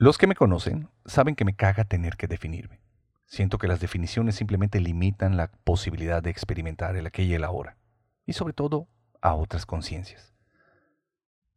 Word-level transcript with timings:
Los 0.00 0.16
que 0.16 0.28
me 0.28 0.36
conocen 0.36 0.88
saben 1.06 1.34
que 1.34 1.44
me 1.44 1.56
caga 1.56 1.82
tener 1.82 2.16
que 2.16 2.28
definirme. 2.28 2.80
Siento 3.26 3.58
que 3.58 3.66
las 3.66 3.80
definiciones 3.80 4.36
simplemente 4.36 4.78
limitan 4.78 5.36
la 5.36 5.50
posibilidad 5.50 6.22
de 6.22 6.30
experimentar 6.30 6.94
el 6.94 7.04
aquí 7.04 7.22
y 7.24 7.34
el 7.34 7.42
ahora, 7.42 7.76
y 8.24 8.34
sobre 8.34 8.52
todo 8.52 8.86
a 9.20 9.34
otras 9.34 9.66
conciencias. 9.66 10.32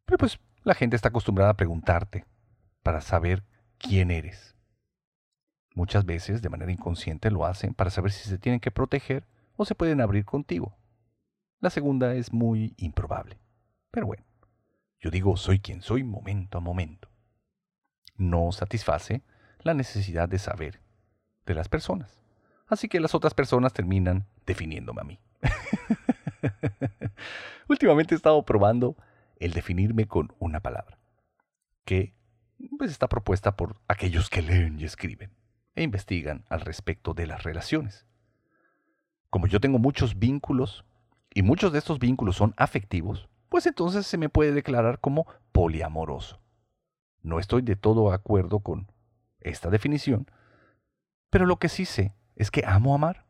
Pero 0.05 0.17
pues 0.17 0.39
la 0.63 0.73
gente 0.73 0.96
está 0.96 1.09
acostumbrada 1.09 1.51
a 1.51 1.55
preguntarte 1.55 2.25
para 2.81 3.01
saber 3.01 3.43
quién 3.77 4.09
eres. 4.09 4.55
Muchas 5.76 6.03
veces 6.08 6.42
de 6.42 6.49
manera 6.49 6.71
inconsciente 6.71 7.29
lo 7.29 7.46
hacen 7.46 7.76
para 7.76 7.92
saber 7.92 8.12
si 8.12 8.28
se 8.28 8.39
tienen 8.39 8.60
que 8.60 8.71
proteger 8.71 9.28
o 9.55 9.65
se 9.65 9.76
pueden 9.76 10.01
abrir 10.01 10.26
contigo. 10.26 10.76
La 11.60 11.69
segunda 11.69 12.15
es 12.15 12.33
muy 12.33 12.73
improbable. 12.78 13.37
Pero 13.92 14.08
bueno, 14.08 14.23
yo 14.99 15.12
digo 15.12 15.37
soy 15.37 15.60
quien 15.60 15.83
soy 15.83 16.03
momento 16.03 16.58
a 16.58 16.62
momento 16.62 17.10
no 18.22 18.52
satisface 18.52 19.23
la 19.62 19.73
necesidad 19.73 20.30
de 20.30 20.40
saber 20.40 20.82
de 21.45 21.54
las 21.54 21.70
personas. 21.70 22.23
Así 22.68 22.88
que 22.88 23.00
las 23.00 23.16
otras 23.16 23.34
personas 23.34 23.73
terminan 23.73 24.26
definiéndome 24.45 25.02
a 25.02 25.04
mí. 25.04 25.20
Últimamente 27.68 28.16
he 28.16 28.18
estado 28.18 28.44
probando 28.45 28.95
el 29.38 29.54
definirme 29.54 30.08
con 30.08 30.34
una 30.40 30.62
palabra, 30.62 30.98
que 31.84 32.14
pues, 32.78 32.92
está 32.92 33.09
propuesta 33.09 33.55
por 33.55 33.81
aquellos 33.88 34.30
que 34.30 34.42
leen 34.42 34.80
y 34.80 34.86
escriben 34.86 35.31
e 35.76 35.84
investigan 35.84 36.45
al 36.50 36.62
respecto 36.62 37.14
de 37.14 37.28
las 37.28 37.44
relaciones. 37.44 38.06
Como 39.30 39.48
yo 39.48 39.59
tengo 39.59 39.80
muchos 39.80 40.20
vínculos, 40.20 40.86
y 41.34 41.44
muchos 41.44 41.72
de 41.72 41.80
estos 41.80 42.00
vínculos 42.00 42.36
son 42.36 42.53
afectivos, 42.58 43.30
pues 43.50 43.66
entonces 43.66 44.06
se 44.06 44.17
me 44.17 44.30
puede 44.30 44.52
declarar 44.52 45.00
como 45.00 45.28
poliamoroso. 45.52 46.42
No 47.21 47.39
estoy 47.39 47.61
de 47.61 47.75
todo 47.75 48.11
acuerdo 48.11 48.59
con 48.59 48.91
esta 49.39 49.70
definición, 49.70 50.27
pero 51.30 51.45
lo 51.45 51.57
que 51.57 51.70
sí 51.70 51.85
sé 51.85 52.13
es 52.36 52.52
que 52.52 52.63
amo 52.66 52.94
amar, 52.95 53.25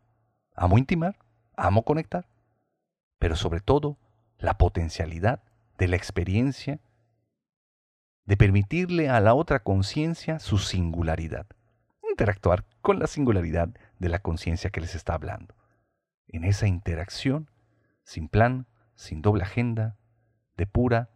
amo 0.55 0.77
intimar, 0.77 1.17
amo 1.55 1.83
conectar, 1.83 2.27
pero 3.19 3.35
sobre 3.35 3.59
todo 3.59 3.97
la 4.37 4.57
potencialidad 4.57 5.43
de 5.77 5.87
la 5.87 5.95
experiencia 5.95 6.79
de 8.25 8.37
permitirle 8.37 9.09
a 9.09 9.19
la 9.19 9.33
otra 9.33 9.63
conciencia 9.63 10.39
su 10.39 10.57
singularidad, 10.57 11.47
interactuar 12.09 12.65
con 12.81 12.99
la 12.99 13.07
singularidad 13.07 13.69
de 13.99 14.09
la 14.09 14.19
conciencia 14.19 14.69
que 14.69 14.81
les 14.81 14.95
está 14.95 15.13
hablando. 15.13 15.55
En 16.27 16.43
esa 16.43 16.67
interacción, 16.67 17.49
sin 18.03 18.29
plan, 18.29 18.67
sin 18.95 19.21
doble 19.21 19.43
agenda, 19.43 19.97
de 20.55 20.65
pura 20.65 21.09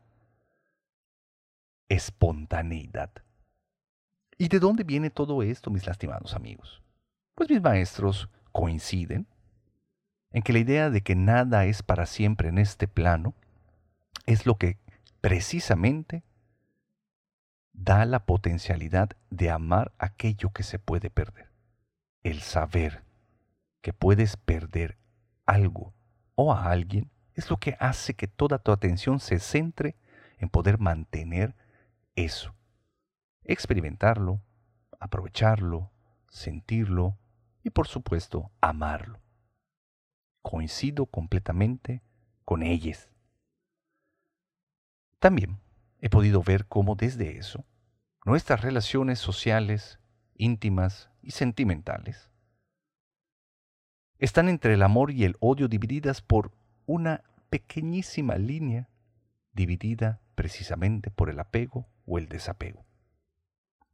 espontaneidad. 1.90 3.12
¿Y 4.38 4.50
de 4.50 4.60
dónde 4.60 4.84
viene 4.84 5.10
todo 5.10 5.44
esto, 5.44 5.70
mis 5.70 5.86
lastimados 5.86 6.34
amigos? 6.34 6.82
Pues 7.36 7.50
mis 7.50 7.62
maestros 7.62 8.30
coinciden 8.52 9.28
en 10.32 10.42
que 10.42 10.54
la 10.54 10.60
idea 10.60 10.90
de 10.90 11.02
que 11.02 11.16
nada 11.16 11.66
es 11.66 11.84
para 11.84 12.06
siempre 12.06 12.50
en 12.50 12.58
este 12.58 12.88
plano 12.88 13.34
es 14.26 14.46
lo 14.46 14.58
que 14.58 14.78
precisamente 15.22 16.24
da 17.72 18.06
la 18.06 18.26
potencialidad 18.26 19.12
de 19.30 19.50
amar 19.50 19.94
aquello 19.98 20.52
que 20.52 20.64
se 20.64 20.80
puede 20.80 21.10
perder. 21.10 21.50
El 22.24 22.42
saber 22.42 23.04
que 23.82 23.94
puedes 23.94 24.38
perder 24.38 24.98
algo 25.46 25.94
o 26.36 26.54
a 26.54 26.70
alguien 26.72 27.12
es 27.34 27.50
lo 27.50 27.58
que 27.58 27.76
hace 27.80 28.14
que 28.14 28.28
toda 28.28 28.60
tu 28.60 28.72
atención 28.72 29.20
se 29.20 29.40
centre 29.40 29.96
en 30.38 30.50
poder 30.50 30.80
mantener 30.80 31.56
eso. 32.16 32.54
Experimentarlo, 33.44 34.42
aprovecharlo, 35.00 35.92
sentirlo 36.30 37.18
y 37.64 37.70
por 37.70 37.88
supuesto 37.88 38.52
amarlo. 38.62 39.20
Coincido 40.42 41.06
completamente 41.06 42.02
con 42.44 42.64
ellas. 42.64 43.10
También 45.20 45.60
he 46.00 46.10
podido 46.10 46.44
ver 46.44 46.68
cómo 46.68 46.96
desde 46.96 47.38
eso 47.38 47.66
nuestras 48.26 48.62
relaciones 48.62 49.20
sociales, 49.20 50.00
íntimas 50.36 51.10
y 51.22 51.32
sentimentales 51.32 52.32
están 54.18 54.50
entre 54.50 54.74
el 54.74 54.82
amor 54.82 55.12
y 55.12 55.26
el 55.26 55.36
odio 55.40 55.68
divididas 55.68 56.22
por 56.22 56.52
una 56.86 57.24
pequeñísima 57.50 58.36
línea 58.36 58.90
dividida 59.54 60.22
precisamente 60.36 61.12
por 61.12 61.30
el 61.30 61.40
apego 61.40 61.88
o 62.06 62.18
el 62.18 62.28
desapego. 62.28 62.86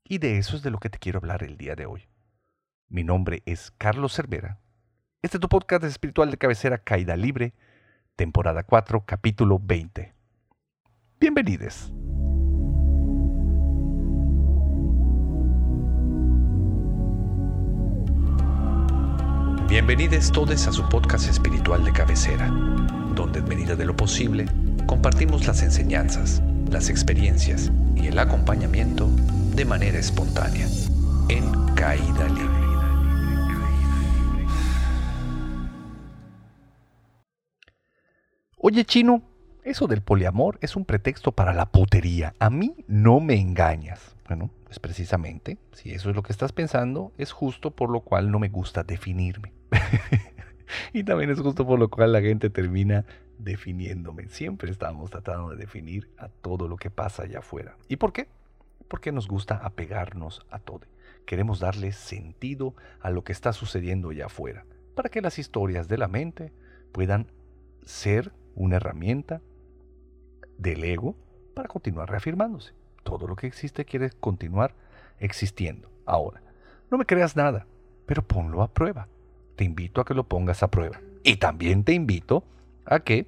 Y 0.03 0.17
de 0.17 0.37
eso 0.37 0.55
es 0.55 0.63
de 0.63 0.71
lo 0.71 0.79
que 0.79 0.89
te 0.89 0.99
quiero 0.99 1.19
hablar 1.19 1.43
el 1.43 1.57
día 1.57 1.75
de 1.75 1.85
hoy. 1.85 2.07
Mi 2.89 3.03
nombre 3.03 3.41
es 3.45 3.71
Carlos 3.77 4.13
Cervera. 4.13 4.59
Este 5.21 5.37
es 5.37 5.41
tu 5.41 5.47
podcast 5.47 5.83
espiritual 5.85 6.31
de 6.31 6.37
cabecera 6.37 6.77
Caída 6.79 7.15
Libre, 7.15 7.53
temporada 8.15 8.63
4, 8.63 9.05
capítulo 9.05 9.59
20. 9.63 10.13
Bienvenidos. 11.19 11.93
Bienvenidos 19.69 20.31
todos 20.33 20.67
a 20.67 20.73
su 20.73 20.89
podcast 20.89 21.29
espiritual 21.29 21.85
de 21.85 21.93
cabecera, 21.93 22.47
donde 23.15 23.39
en 23.39 23.47
medida 23.47 23.77
de 23.77 23.85
lo 23.85 23.95
posible 23.95 24.45
compartimos 24.85 25.47
las 25.47 25.63
enseñanzas, 25.63 26.43
las 26.69 26.89
experiencias 26.89 27.71
y 27.95 28.07
el 28.07 28.19
acompañamiento 28.19 29.09
de 29.55 29.65
manera 29.65 29.99
espontánea, 29.99 30.67
en 31.29 31.73
caída 31.75 32.27
libre. 32.29 32.61
Oye 38.63 38.85
chino, 38.85 39.23
eso 39.63 39.87
del 39.87 40.01
poliamor 40.01 40.59
es 40.61 40.75
un 40.75 40.85
pretexto 40.85 41.31
para 41.31 41.53
la 41.53 41.65
putería. 41.65 42.35
A 42.39 42.49
mí 42.49 42.75
no 42.87 43.19
me 43.19 43.39
engañas. 43.39 44.15
Bueno, 44.27 44.51
pues 44.65 44.79
precisamente, 44.79 45.57
si 45.73 45.91
eso 45.91 46.09
es 46.09 46.15
lo 46.15 46.23
que 46.23 46.31
estás 46.31 46.53
pensando, 46.53 47.11
es 47.17 47.31
justo 47.31 47.71
por 47.71 47.89
lo 47.89 48.01
cual 48.01 48.31
no 48.31 48.39
me 48.39 48.49
gusta 48.49 48.83
definirme. 48.83 49.51
y 50.93 51.03
también 51.03 51.29
es 51.29 51.39
justo 51.39 51.65
por 51.65 51.79
lo 51.79 51.89
cual 51.89 52.11
la 52.11 52.21
gente 52.21 52.49
termina 52.49 53.05
definiéndome. 53.37 54.27
Siempre 54.29 54.71
estamos 54.71 55.09
tratando 55.09 55.49
de 55.49 55.57
definir 55.57 56.09
a 56.17 56.29
todo 56.29 56.67
lo 56.67 56.77
que 56.77 56.89
pasa 56.89 57.23
allá 57.23 57.39
afuera. 57.39 57.75
¿Y 57.87 57.97
por 57.97 58.13
qué? 58.13 58.27
Porque 58.87 59.11
nos 59.11 59.27
gusta 59.27 59.55
apegarnos 59.55 60.45
a 60.49 60.59
todo. 60.59 60.81
Queremos 61.25 61.59
darle 61.59 61.91
sentido 61.91 62.75
a 62.99 63.09
lo 63.09 63.23
que 63.23 63.31
está 63.31 63.53
sucediendo 63.53 64.09
allá 64.09 64.25
afuera, 64.25 64.65
para 64.95 65.09
que 65.09 65.21
las 65.21 65.39
historias 65.39 65.87
de 65.87 65.97
la 65.97 66.07
mente 66.07 66.51
puedan 66.91 67.27
ser 67.85 68.31
una 68.55 68.77
herramienta 68.77 69.41
del 70.57 70.83
ego 70.83 71.15
para 71.53 71.67
continuar 71.67 72.09
reafirmándose. 72.09 72.73
Todo 73.03 73.27
lo 73.27 73.35
que 73.35 73.47
existe 73.47 73.85
quiere 73.85 74.11
continuar 74.11 74.75
existiendo. 75.19 75.89
Ahora, 76.05 76.41
no 76.89 76.97
me 76.97 77.05
creas 77.05 77.35
nada, 77.35 77.65
pero 78.05 78.21
ponlo 78.23 78.61
a 78.61 78.71
prueba. 78.71 79.07
Te 79.61 79.65
invito 79.65 80.01
a 80.01 80.05
que 80.05 80.15
lo 80.15 80.23
pongas 80.23 80.63
a 80.63 80.71
prueba. 80.71 80.99
Y 81.23 81.35
también 81.35 81.83
te 81.83 81.93
invito 81.93 82.43
a 82.83 83.01
que 83.01 83.27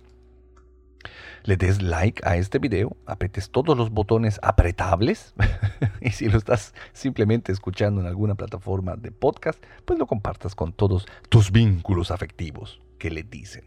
le 1.44 1.57
des 1.57 1.83
like 1.83 2.27
a 2.27 2.38
este 2.38 2.57
video, 2.57 2.97
apretes 3.05 3.51
todos 3.51 3.77
los 3.77 3.91
botones 3.91 4.39
apretables 4.41 5.35
y 6.01 6.09
si 6.09 6.29
lo 6.29 6.39
estás 6.39 6.73
simplemente 6.91 7.51
escuchando 7.51 8.01
en 8.01 8.07
alguna 8.07 8.33
plataforma 8.33 8.95
de 8.95 9.11
podcast, 9.11 9.63
pues 9.85 9.99
lo 9.99 10.07
compartas 10.07 10.55
con 10.55 10.73
todos 10.73 11.05
tus 11.29 11.51
vínculos 11.51 12.09
afectivos 12.09 12.81
que 12.97 13.11
le 13.11 13.22
dicen. 13.22 13.66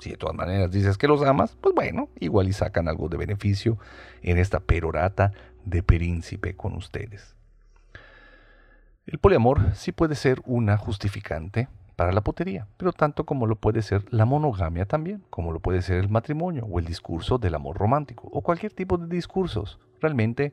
Si 0.00 0.10
de 0.10 0.16
todas 0.16 0.34
maneras 0.34 0.72
dices 0.72 0.98
que 0.98 1.06
los 1.06 1.22
amas, 1.22 1.56
pues 1.60 1.72
bueno, 1.72 2.08
igual 2.18 2.48
y 2.48 2.52
sacan 2.52 2.88
algo 2.88 3.08
de 3.08 3.16
beneficio 3.16 3.78
en 4.22 4.38
esta 4.38 4.58
perorata 4.58 5.30
de 5.64 5.84
príncipe 5.84 6.56
con 6.56 6.74
ustedes. 6.74 7.36
El 9.06 9.20
poliamor 9.20 9.76
sí 9.76 9.92
puede 9.92 10.16
ser 10.16 10.42
una 10.46 10.76
justificante 10.76 11.68
para 11.98 12.12
la 12.12 12.20
putería, 12.20 12.68
pero 12.76 12.92
tanto 12.92 13.26
como 13.26 13.48
lo 13.48 13.56
puede 13.56 13.82
ser 13.82 14.04
la 14.14 14.24
monogamia 14.24 14.86
también, 14.86 15.24
como 15.30 15.50
lo 15.50 15.58
puede 15.58 15.82
ser 15.82 15.98
el 15.98 16.08
matrimonio 16.08 16.64
o 16.70 16.78
el 16.78 16.84
discurso 16.84 17.38
del 17.38 17.56
amor 17.56 17.76
romántico 17.76 18.28
o 18.30 18.40
cualquier 18.40 18.72
tipo 18.72 18.98
de 18.98 19.08
discursos. 19.08 19.80
Realmente, 20.00 20.52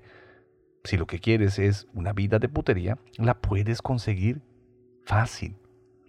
si 0.83 0.97
lo 0.97 1.06
que 1.06 1.19
quieres 1.19 1.59
es 1.59 1.88
una 1.94 2.13
vida 2.13 2.39
de 2.39 2.50
putería, 2.50 2.97
la 3.19 3.36
puedes 3.36 3.83
conseguir 3.83 4.42
fácil, 5.06 5.56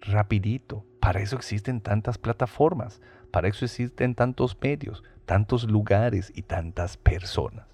rapidito. 0.01 0.87
Para 0.99 1.21
eso 1.21 1.35
existen 1.35 1.81
tantas 1.81 2.17
plataformas, 2.17 2.99
para 3.29 3.47
eso 3.47 3.63
existen 3.63 4.15
tantos 4.15 4.57
medios, 4.59 5.03
tantos 5.27 5.69
lugares 5.69 6.31
y 6.33 6.41
tantas 6.41 6.97
personas. 6.97 7.67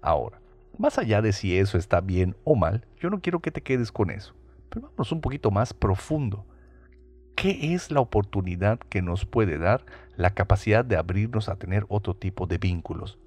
Ahora, 0.00 0.40
más 0.78 0.96
allá 0.96 1.22
de 1.22 1.32
si 1.32 1.58
eso 1.58 1.76
está 1.76 2.00
bien 2.00 2.36
o 2.44 2.54
mal, 2.54 2.86
yo 3.00 3.10
no 3.10 3.20
quiero 3.20 3.40
que 3.40 3.50
te 3.50 3.64
quedes 3.64 3.90
con 3.90 4.12
eso, 4.12 4.32
pero 4.68 4.92
vamos 4.96 5.10
un 5.10 5.20
poquito 5.20 5.50
más 5.50 5.74
profundo. 5.74 6.46
¿Qué 7.34 7.74
es 7.74 7.90
la 7.90 8.00
oportunidad 8.00 8.78
que 8.78 9.02
nos 9.02 9.24
puede 9.24 9.58
dar 9.58 9.84
la 10.16 10.34
capacidad 10.34 10.84
de 10.84 10.96
abrirnos 10.96 11.48
a 11.48 11.56
tener 11.56 11.86
otro 11.88 12.14
tipo 12.14 12.46
de 12.46 12.58
vínculos? 12.58 13.18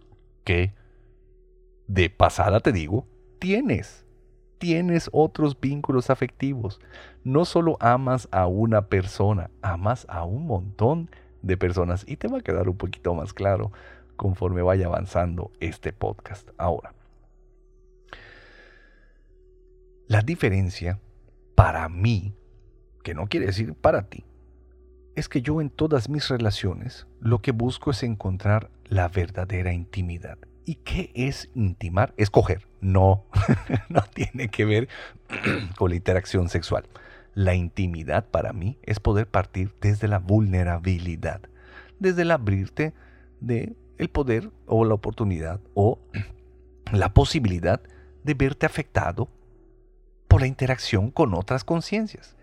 Que, 0.44 0.74
de 1.88 2.10
pasada 2.10 2.60
te 2.60 2.72
digo, 2.72 3.08
tienes. 3.40 4.06
tienes 4.60 5.10
otros 5.12 5.60
vínculos 5.60 6.10
afectivos. 6.10 6.80
No 7.24 7.44
solo 7.44 7.76
amas 7.82 8.30
a 8.32 8.48
una 8.48 8.88
persona, 8.88 9.50
amas 9.62 10.06
a 10.08 10.24
un 10.24 10.48
montón 10.48 11.10
de 11.42 11.58
personas. 11.58 12.06
Y 12.08 12.16
te 12.16 12.28
va 12.30 12.38
a 12.38 12.42
quedar 12.42 12.70
un 12.70 12.78
poquito 12.78 13.14
más 13.14 13.34
claro 13.34 13.72
conforme 14.16 14.62
vaya 14.62 14.86
avanzando 14.86 15.52
este 15.60 15.92
podcast. 15.92 16.50
Ahora, 16.58 16.94
la 20.08 20.22
diferencia 20.22 21.00
para 21.56 21.90
mí, 21.90 22.34
que 23.04 23.14
no 23.14 23.28
quiere 23.28 23.46
decir 23.46 23.76
para 23.76 24.10
ti, 24.10 24.26
es 25.16 25.30
que 25.30 25.42
yo 25.42 25.62
en 25.62 25.70
todas 25.70 26.10
mis 26.10 26.30
relaciones 26.30 27.06
lo 27.20 27.40
que 27.40 27.52
busco 27.52 27.92
es 27.92 28.04
encontrar 28.04 28.72
la 28.86 29.08
verdadera 29.08 29.74
intimidad. 29.74 30.38
¿Y 30.66 30.76
qué 30.76 31.12
es 31.14 31.50
intimar? 31.54 32.14
Escoger. 32.18 32.68
No, 32.82 33.26
no 33.90 34.02
tiene 34.14 34.48
que 34.48 34.66
ver 34.66 34.88
con 35.78 35.90
la 35.90 35.96
interacción 35.96 36.50
sexual. 36.50 36.86
La 37.36 37.56
intimidad 37.56 38.26
para 38.30 38.54
mí 38.54 38.78
es 38.84 39.00
poder 39.00 39.28
partir 39.28 39.74
desde 39.82 40.08
la 40.08 40.20
vulnerabilidad, 40.20 41.42
desde 42.00 42.22
el 42.22 42.32
abrirte 42.32 42.94
de 43.40 43.76
el 43.98 44.10
poder 44.10 44.52
o 44.66 44.86
la 44.86 44.94
oportunidad 44.94 45.60
o 45.74 46.00
la 46.92 47.14
posibilidad 47.14 47.82
de 48.24 48.34
verte 48.34 48.66
afectado 48.66 49.30
por 50.28 50.42
la 50.42 50.48
interacción 50.48 51.12
con 51.12 51.34
otras 51.34 51.64
conciencias, 51.64 52.36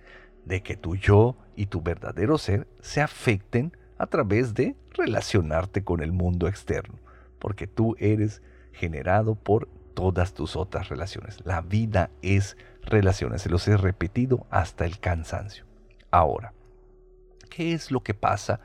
de 0.45 0.63
que 0.63 0.77
tu 0.77 0.97
yo 0.97 1.37
y 1.57 1.67
tu 1.67 1.83
verdadero 1.83 2.39
ser 2.39 2.67
se 2.81 3.01
afecten 3.01 3.77
a 3.99 4.07
través 4.07 4.55
de 4.55 4.77
relacionarte 4.95 5.85
con 5.85 6.03
el 6.03 6.13
mundo 6.13 6.49
externo, 6.49 6.99
porque 7.39 7.67
tú 7.67 7.97
eres 7.99 8.43
generado 8.73 9.35
por 9.35 9.69
todas 9.95 10.33
tus 10.33 10.57
otras 10.57 10.89
relaciones. 10.89 11.45
La 11.45 11.61
vida 11.61 12.11
es 12.23 12.57
relaciones, 12.83 13.43
se 13.43 13.51
los 13.51 13.69
he 13.69 13.77
repetido 13.77 14.47
hasta 14.51 14.87
el 14.87 14.99
cansancio. 14.99 15.67
Ahora, 16.11 16.55
¿qué 17.51 17.75
es 17.75 17.91
lo 17.91 18.03
que 18.03 18.15
pasa 18.15 18.61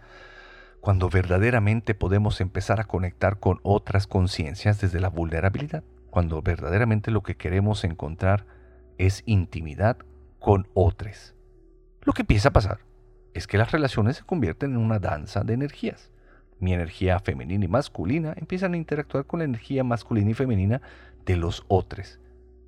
cuando 0.80 1.10
verdaderamente 1.10 1.96
podemos 1.96 2.40
empezar 2.42 2.80
a 2.80 2.86
conectar 2.86 3.40
con 3.40 3.60
otras 3.64 4.08
conciencias 4.08 4.80
desde 4.80 5.02
la 5.02 5.10
vulnerabilidad? 5.10 5.84
Cuando 6.10 6.42
verdaderamente 6.42 7.12
lo 7.12 7.24
que 7.24 7.36
queremos 7.36 7.84
encontrar 7.84 8.46
es 8.98 9.22
intimidad 9.26 9.98
con 10.40 10.68
otros. 10.74 11.35
Lo 12.06 12.14
que 12.14 12.22
empieza 12.22 12.50
a 12.50 12.54
pasar 12.54 12.78
es 13.34 13.48
que 13.48 13.58
las 13.58 13.72
relaciones 13.72 14.18
se 14.18 14.24
convierten 14.24 14.74
en 14.74 14.78
una 14.78 15.00
danza 15.00 15.44
de 15.44 15.56
energías. 15.56 16.12
Mi 16.60 16.72
energía 16.72 17.20
femenina 17.20 17.66
y 17.66 17.68
masculina 17.68 18.36
empiezan 18.38 18.76
a 18.76 18.78
interactuar 18.78 19.26
con 19.26 19.40
la 19.40 19.46
energía 19.46 19.84
masculina 19.84 20.30
y 20.30 20.36
femenina 20.36 20.84
de 21.26 21.36
los 21.36 21.66
otros. 21.68 22.20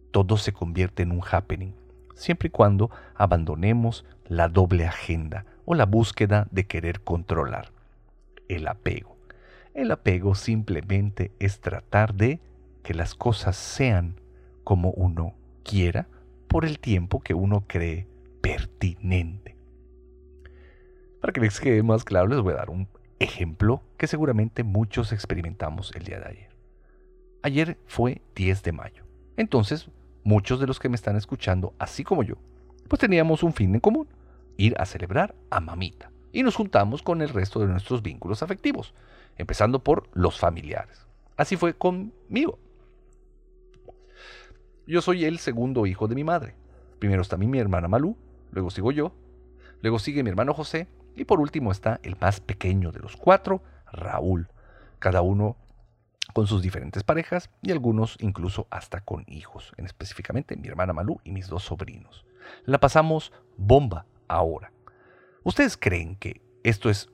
Todo 0.10 0.38
se 0.38 0.54
convierte 0.54 1.04
en 1.04 1.12
un 1.12 1.22
happening, 1.22 1.74
siempre 2.16 2.48
y 2.48 2.50
cuando 2.50 2.90
abandonemos 3.14 4.06
la 4.26 4.50
doble 4.50 4.88
agenda 4.88 5.46
o 5.66 5.76
la 5.76 5.86
búsqueda 5.86 6.48
de 6.50 6.66
querer 6.66 7.02
controlar. 7.02 7.70
El 8.48 8.68
apego. 8.68 9.18
El 9.76 9.92
apego 9.92 10.34
simplemente 10.34 11.32
es 11.38 11.60
tratar 11.60 12.16
de 12.16 12.40
que 12.82 12.96
las 12.96 13.14
cosas 13.14 13.56
sean 13.56 14.16
como 14.64 14.90
uno 14.90 15.36
quiera 15.64 16.08
por 16.48 16.66
el 16.66 16.80
tiempo 16.80 17.22
que 17.22 17.36
uno 17.36 17.66
cree 17.68 18.08
pertinente. 18.48 19.58
Para 21.20 21.34
que 21.34 21.42
les 21.42 21.60
quede 21.60 21.84
más 21.84 22.06
claro, 22.06 22.28
les 22.28 22.40
voy 22.40 22.54
a 22.54 22.58
dar 22.58 22.70
un 22.70 22.88
ejemplo 23.20 23.84
que 23.98 24.08
seguramente 24.08 24.64
muchos 24.64 25.12
experimentamos 25.12 25.92
el 25.96 26.04
día 26.04 26.20
de 26.20 26.28
ayer. 26.28 26.56
Ayer 27.42 27.78
fue 27.88 28.22
10 28.36 28.64
de 28.64 28.72
mayo. 28.72 29.04
Entonces, 29.36 29.90
muchos 30.24 30.62
de 30.62 30.68
los 30.68 30.80
que 30.80 30.88
me 30.88 30.96
están 30.96 31.18
escuchando, 31.18 31.74
así 31.78 32.06
como 32.06 32.24
yo, 32.24 32.36
pues 32.88 33.02
teníamos 33.02 33.44
un 33.44 33.52
fin 33.52 33.76
en 33.76 33.82
común, 33.82 34.08
ir 34.56 34.76
a 34.80 34.86
celebrar 34.86 35.36
a 35.50 35.60
mamita. 35.60 36.10
Y 36.32 36.44
nos 36.44 36.56
juntamos 36.56 37.02
con 37.02 37.22
el 37.22 37.30
resto 37.30 37.60
de 37.60 37.68
nuestros 37.68 38.02
vínculos 38.02 38.44
afectivos, 38.44 38.94
empezando 39.38 39.84
por 39.84 40.08
los 40.14 40.40
familiares. 40.40 41.06
Así 41.36 41.58
fue 41.58 41.74
conmigo. 41.74 42.60
Yo 44.86 45.02
soy 45.02 45.26
el 45.26 45.38
segundo 45.38 45.86
hijo 45.86 46.08
de 46.08 46.16
mi 46.16 46.24
madre. 46.24 46.56
Primero 47.00 47.22
está 47.22 47.36
mi, 47.36 47.60
hermana 47.60 47.90
Malú, 47.90 48.16
luego 48.52 48.70
sigo 48.70 48.92
yo, 48.92 49.14
luego 49.82 50.00
sigue 50.00 50.24
mi 50.24 50.30
hermano 50.30 50.54
José 50.54 50.88
y 51.16 51.26
por 51.26 51.40
último 51.40 51.72
está 51.72 52.00
el 52.04 52.16
más 52.20 52.40
pequeño 52.40 52.92
de 52.92 53.00
los 53.00 53.18
cuatro, 53.18 53.62
Raúl. 53.92 54.50
Cada 55.00 55.22
uno 55.22 55.58
con 56.34 56.48
sus 56.48 56.62
diferentes 56.62 57.04
parejas 57.04 57.50
y 57.62 57.72
algunos 57.72 58.18
incluso 58.20 58.68
hasta 58.70 59.02
con 59.02 59.24
hijos, 59.28 59.74
en 59.78 59.86
específicamente 59.86 60.56
mi 60.56 60.68
hermana 60.68 60.94
Malú 60.94 61.20
y 61.24 61.32
mis 61.32 61.48
dos 61.48 61.64
sobrinos. 61.64 62.26
La 62.66 62.80
pasamos 62.80 63.32
bomba 63.58 64.06
ahora. 64.28 64.72
¿Ustedes 65.44 65.78
creen 65.78 66.16
que 66.16 66.42
esto 66.64 66.90
es 66.90 67.10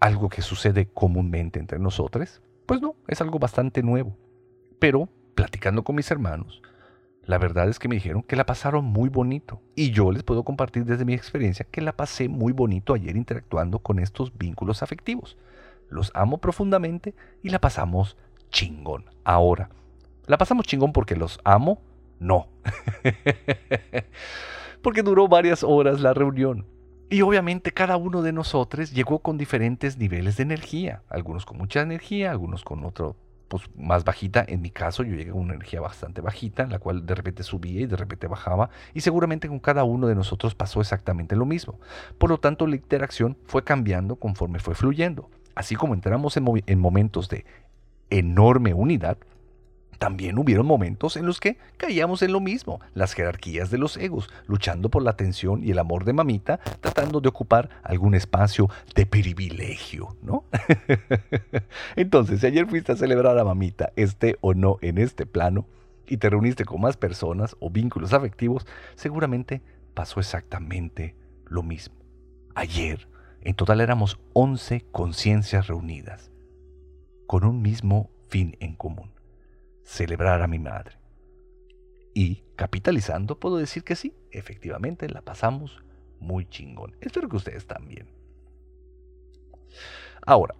algo 0.00 0.28
que 0.28 0.42
sucede 0.42 0.86
comúnmente 0.86 1.58
entre 1.58 1.78
nosotros? 1.78 2.40
Pues 2.66 2.80
no, 2.80 2.94
es 3.08 3.20
algo 3.20 3.38
bastante 3.38 3.82
nuevo. 3.82 4.16
Pero, 4.78 5.08
platicando 5.34 5.82
con 5.82 5.96
mis 5.96 6.10
hermanos, 6.10 6.62
la 7.30 7.38
verdad 7.38 7.68
es 7.68 7.78
que 7.78 7.86
me 7.86 7.94
dijeron 7.94 8.24
que 8.24 8.34
la 8.34 8.44
pasaron 8.44 8.84
muy 8.84 9.08
bonito. 9.08 9.62
Y 9.76 9.92
yo 9.92 10.10
les 10.10 10.24
puedo 10.24 10.42
compartir 10.42 10.84
desde 10.84 11.04
mi 11.04 11.14
experiencia 11.14 11.64
que 11.64 11.80
la 11.80 11.96
pasé 11.96 12.28
muy 12.28 12.52
bonito 12.52 12.92
ayer 12.92 13.16
interactuando 13.16 13.78
con 13.78 14.00
estos 14.00 14.36
vínculos 14.36 14.82
afectivos. 14.82 15.38
Los 15.88 16.10
amo 16.14 16.38
profundamente 16.38 17.14
y 17.40 17.50
la 17.50 17.60
pasamos 17.60 18.16
chingón. 18.50 19.04
Ahora, 19.22 19.70
¿la 20.26 20.38
pasamos 20.38 20.66
chingón 20.66 20.92
porque 20.92 21.14
los 21.14 21.38
amo? 21.44 21.80
No. 22.18 22.48
porque 24.82 25.04
duró 25.04 25.28
varias 25.28 25.62
horas 25.62 26.00
la 26.00 26.12
reunión. 26.14 26.66
Y 27.10 27.22
obviamente 27.22 27.70
cada 27.70 27.96
uno 27.96 28.22
de 28.22 28.32
nosotros 28.32 28.90
llegó 28.90 29.20
con 29.20 29.38
diferentes 29.38 29.98
niveles 29.98 30.36
de 30.36 30.42
energía. 30.42 31.04
Algunos 31.08 31.46
con 31.46 31.58
mucha 31.58 31.80
energía, 31.80 32.32
algunos 32.32 32.64
con 32.64 32.84
otro 32.84 33.14
pues, 33.50 33.64
más 33.74 34.04
bajita. 34.04 34.44
En 34.46 34.62
mi 34.62 34.70
caso, 34.70 35.02
yo 35.02 35.16
llegué 35.16 35.32
con 35.32 35.40
una 35.40 35.54
energía 35.54 35.80
bastante 35.80 36.20
bajita, 36.20 36.68
la 36.68 36.78
cual 36.78 37.04
de 37.04 37.16
repente 37.16 37.42
subía 37.42 37.80
y 37.80 37.86
de 37.86 37.96
repente 37.96 38.28
bajaba. 38.28 38.70
Y 38.94 39.00
seguramente 39.00 39.48
con 39.48 39.58
cada 39.58 39.82
uno 39.82 40.06
de 40.06 40.14
nosotros 40.14 40.54
pasó 40.54 40.80
exactamente 40.80 41.34
lo 41.34 41.44
mismo. 41.44 41.80
Por 42.16 42.30
lo 42.30 42.38
tanto, 42.38 42.68
la 42.68 42.76
interacción 42.76 43.36
fue 43.46 43.64
cambiando 43.64 44.14
conforme 44.14 44.60
fue 44.60 44.76
fluyendo. 44.76 45.28
Así 45.56 45.74
como 45.74 45.94
entramos 45.94 46.36
en, 46.36 46.46
en 46.64 46.78
momentos 46.78 47.28
de 47.28 47.44
enorme 48.08 48.72
unidad, 48.72 49.18
también 50.00 50.38
hubieron 50.38 50.64
momentos 50.64 51.18
en 51.18 51.26
los 51.26 51.40
que 51.40 51.58
caíamos 51.76 52.22
en 52.22 52.32
lo 52.32 52.40
mismo, 52.40 52.80
las 52.94 53.12
jerarquías 53.12 53.70
de 53.70 53.76
los 53.76 53.98
egos, 53.98 54.30
luchando 54.46 54.88
por 54.88 55.02
la 55.02 55.10
atención 55.10 55.62
y 55.62 55.72
el 55.72 55.78
amor 55.78 56.06
de 56.06 56.14
mamita, 56.14 56.58
tratando 56.80 57.20
de 57.20 57.28
ocupar 57.28 57.68
algún 57.82 58.14
espacio 58.14 58.70
de 58.94 59.04
privilegio, 59.04 60.16
¿no? 60.22 60.44
Entonces, 61.96 62.40
si 62.40 62.46
ayer 62.46 62.66
fuiste 62.66 62.92
a 62.92 62.96
celebrar 62.96 63.38
a 63.38 63.44
mamita, 63.44 63.92
esté 63.94 64.38
o 64.40 64.54
no 64.54 64.78
en 64.80 64.96
este 64.96 65.26
plano, 65.26 65.66
y 66.06 66.16
te 66.16 66.30
reuniste 66.30 66.64
con 66.64 66.80
más 66.80 66.96
personas 66.96 67.54
o 67.60 67.68
vínculos 67.68 68.14
afectivos, 68.14 68.66
seguramente 68.94 69.60
pasó 69.92 70.18
exactamente 70.18 71.14
lo 71.44 71.62
mismo. 71.62 71.94
Ayer, 72.54 73.06
en 73.42 73.54
total 73.54 73.82
éramos 73.82 74.18
11 74.32 74.86
conciencias 74.92 75.66
reunidas, 75.66 76.30
con 77.26 77.44
un 77.44 77.60
mismo 77.60 78.08
fin 78.30 78.56
en 78.60 78.74
común 78.76 79.19
celebrar 79.90 80.40
a 80.40 80.46
mi 80.46 80.60
madre. 80.60 80.96
Y 82.14 82.44
capitalizando, 82.54 83.40
puedo 83.40 83.56
decir 83.56 83.82
que 83.82 83.96
sí, 83.96 84.14
efectivamente 84.30 85.08
la 85.08 85.20
pasamos 85.20 85.82
muy 86.20 86.48
chingón. 86.48 86.96
Espero 87.00 87.28
que 87.28 87.36
ustedes 87.36 87.66
también. 87.66 88.08
Ahora, 90.24 90.54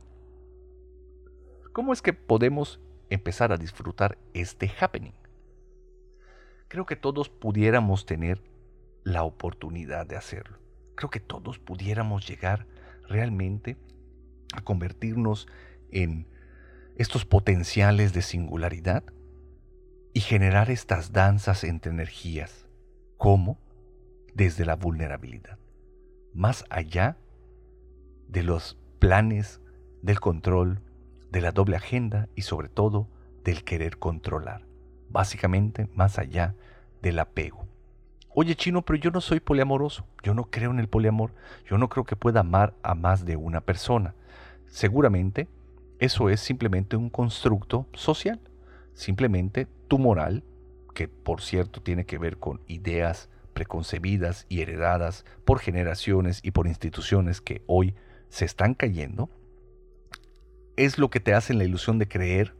¿cómo 1.72 1.92
es 1.92 2.02
que 2.02 2.12
podemos 2.12 2.80
empezar 3.08 3.52
a 3.52 3.56
disfrutar 3.56 4.18
este 4.34 4.68
happening? 4.80 5.14
Creo 6.66 6.84
que 6.84 6.96
todos 6.96 7.28
pudiéramos 7.28 8.06
tener 8.06 8.42
la 9.04 9.22
oportunidad 9.22 10.06
de 10.06 10.16
hacerlo. 10.16 10.58
Creo 10.96 11.10
que 11.10 11.20
todos 11.20 11.60
pudiéramos 11.60 12.26
llegar 12.26 12.66
realmente 13.06 13.76
a 14.54 14.60
convertirnos 14.62 15.46
en 15.92 16.26
estos 16.96 17.24
potenciales 17.24 18.12
de 18.12 18.22
singularidad 18.22 19.04
y 20.12 20.20
generar 20.20 20.70
estas 20.70 21.12
danzas 21.12 21.64
entre 21.64 21.92
energías. 21.92 22.66
¿Cómo? 23.16 23.58
Desde 24.34 24.64
la 24.64 24.76
vulnerabilidad. 24.76 25.58
Más 26.34 26.64
allá 26.70 27.16
de 28.28 28.42
los 28.42 28.78
planes, 28.98 29.60
del 30.02 30.20
control, 30.20 30.80
de 31.30 31.40
la 31.40 31.52
doble 31.52 31.76
agenda 31.76 32.28
y 32.34 32.42
sobre 32.42 32.68
todo 32.68 33.08
del 33.44 33.64
querer 33.64 33.98
controlar. 33.98 34.66
Básicamente 35.08 35.88
más 35.94 36.18
allá 36.18 36.54
del 37.02 37.18
apego. 37.18 37.66
Oye 38.32 38.54
chino, 38.54 38.82
pero 38.82 38.98
yo 38.98 39.10
no 39.10 39.20
soy 39.20 39.40
poliamoroso, 39.40 40.06
yo 40.22 40.34
no 40.34 40.44
creo 40.50 40.70
en 40.70 40.78
el 40.78 40.88
poliamor, 40.88 41.34
yo 41.66 41.78
no 41.78 41.88
creo 41.88 42.04
que 42.04 42.14
pueda 42.14 42.40
amar 42.40 42.74
a 42.82 42.94
más 42.94 43.24
de 43.24 43.36
una 43.36 43.60
persona. 43.60 44.14
Seguramente 44.68 45.48
eso 45.98 46.30
es 46.30 46.40
simplemente 46.40 46.96
un 46.96 47.10
constructo 47.10 47.86
social. 47.92 48.40
Simplemente 48.94 49.66
tu 49.88 49.98
moral 49.98 50.44
que 50.94 51.08
por 51.08 51.40
cierto 51.40 51.82
tiene 51.82 52.04
que 52.04 52.18
ver 52.18 52.38
con 52.38 52.60
ideas 52.66 53.28
preconcebidas 53.52 54.46
y 54.48 54.60
heredadas 54.60 55.24
por 55.44 55.58
generaciones 55.58 56.40
y 56.42 56.50
por 56.50 56.66
instituciones 56.66 57.40
que 57.40 57.62
hoy 57.66 57.94
se 58.28 58.44
están 58.44 58.74
cayendo, 58.74 59.28
es 60.76 60.98
lo 60.98 61.10
que 61.10 61.20
te 61.20 61.34
hace 61.34 61.52
la 61.54 61.64
ilusión 61.64 61.98
de 61.98 62.08
creer 62.08 62.54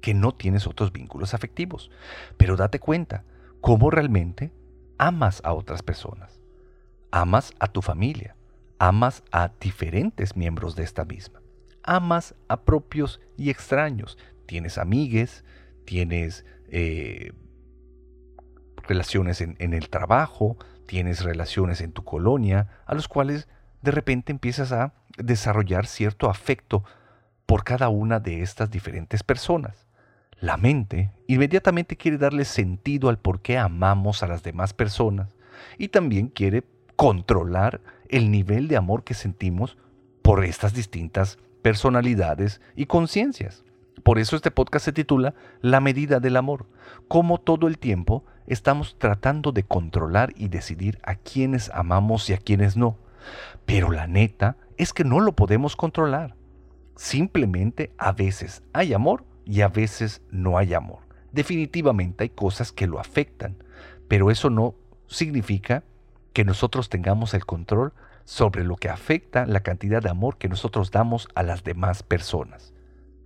que 0.00 0.14
no 0.14 0.32
tienes 0.32 0.66
otros 0.66 0.92
vínculos 0.92 1.34
afectivos. 1.34 1.90
Pero 2.36 2.56
date 2.56 2.78
cuenta 2.78 3.24
cómo 3.60 3.90
realmente 3.90 4.52
amas 4.98 5.42
a 5.44 5.52
otras 5.52 5.82
personas. 5.82 6.40
Amas 7.10 7.52
a 7.58 7.68
tu 7.68 7.82
familia, 7.82 8.36
amas 8.78 9.22
a 9.32 9.52
diferentes 9.60 10.36
miembros 10.36 10.76
de 10.76 10.84
esta 10.84 11.04
misma. 11.04 11.40
Amas 11.82 12.34
a 12.48 12.62
propios 12.62 13.20
y 13.36 13.50
extraños. 13.50 14.18
Tienes 14.46 14.78
amigues, 14.78 15.44
tienes 15.86 16.44
eh, 16.68 17.32
relaciones 18.86 19.40
en, 19.40 19.56
en 19.58 19.72
el 19.72 19.88
trabajo, 19.88 20.58
tienes 20.86 21.24
relaciones 21.24 21.80
en 21.80 21.92
tu 21.92 22.04
colonia, 22.04 22.68
a 22.84 22.94
los 22.94 23.08
cuales 23.08 23.48
de 23.80 23.90
repente 23.92 24.32
empiezas 24.32 24.72
a 24.72 24.92
desarrollar 25.16 25.86
cierto 25.86 26.28
afecto 26.28 26.84
por 27.46 27.64
cada 27.64 27.88
una 27.88 28.20
de 28.20 28.42
estas 28.42 28.70
diferentes 28.70 29.22
personas. 29.22 29.86
La 30.38 30.56
mente 30.56 31.12
inmediatamente 31.26 31.96
quiere 31.96 32.18
darle 32.18 32.44
sentido 32.44 33.08
al 33.08 33.18
por 33.18 33.40
qué 33.40 33.56
amamos 33.56 34.22
a 34.22 34.26
las 34.26 34.42
demás 34.42 34.74
personas 34.74 35.28
y 35.78 35.88
también 35.88 36.28
quiere 36.28 36.64
controlar 36.96 37.80
el 38.08 38.30
nivel 38.30 38.68
de 38.68 38.76
amor 38.76 39.04
que 39.04 39.14
sentimos 39.14 39.78
por 40.22 40.44
estas 40.44 40.74
distintas 40.74 41.38
personalidades 41.62 42.60
y 42.74 42.86
conciencias. 42.86 43.64
Por 44.02 44.18
eso 44.18 44.36
este 44.36 44.50
podcast 44.50 44.84
se 44.84 44.92
titula 44.92 45.34
La 45.60 45.80
medida 45.80 46.20
del 46.20 46.36
amor, 46.36 46.66
cómo 47.08 47.38
todo 47.38 47.66
el 47.66 47.78
tiempo 47.78 48.24
estamos 48.46 48.96
tratando 48.98 49.52
de 49.52 49.62
controlar 49.62 50.32
y 50.36 50.48
decidir 50.48 50.98
a 51.02 51.14
quienes 51.16 51.70
amamos 51.70 52.28
y 52.30 52.34
a 52.34 52.38
quienes 52.38 52.76
no. 52.76 52.98
Pero 53.64 53.90
la 53.90 54.06
neta 54.06 54.56
es 54.76 54.92
que 54.92 55.04
no 55.04 55.20
lo 55.20 55.32
podemos 55.32 55.76
controlar. 55.76 56.36
Simplemente 56.94 57.92
a 57.98 58.12
veces 58.12 58.62
hay 58.72 58.94
amor 58.94 59.24
y 59.44 59.62
a 59.62 59.68
veces 59.68 60.22
no 60.30 60.58
hay 60.58 60.74
amor. 60.74 61.00
Definitivamente 61.32 62.24
hay 62.24 62.30
cosas 62.30 62.72
que 62.72 62.86
lo 62.86 63.00
afectan, 63.00 63.56
pero 64.08 64.30
eso 64.30 64.50
no 64.50 64.74
significa 65.06 65.84
que 66.32 66.44
nosotros 66.44 66.88
tengamos 66.88 67.34
el 67.34 67.44
control 67.44 67.92
sobre 68.24 68.64
lo 68.64 68.76
que 68.76 68.88
afecta 68.88 69.46
la 69.46 69.60
cantidad 69.60 70.02
de 70.02 70.10
amor 70.10 70.36
que 70.36 70.48
nosotros 70.48 70.90
damos 70.90 71.28
a 71.34 71.42
las 71.42 71.64
demás 71.64 72.02
personas. 72.02 72.74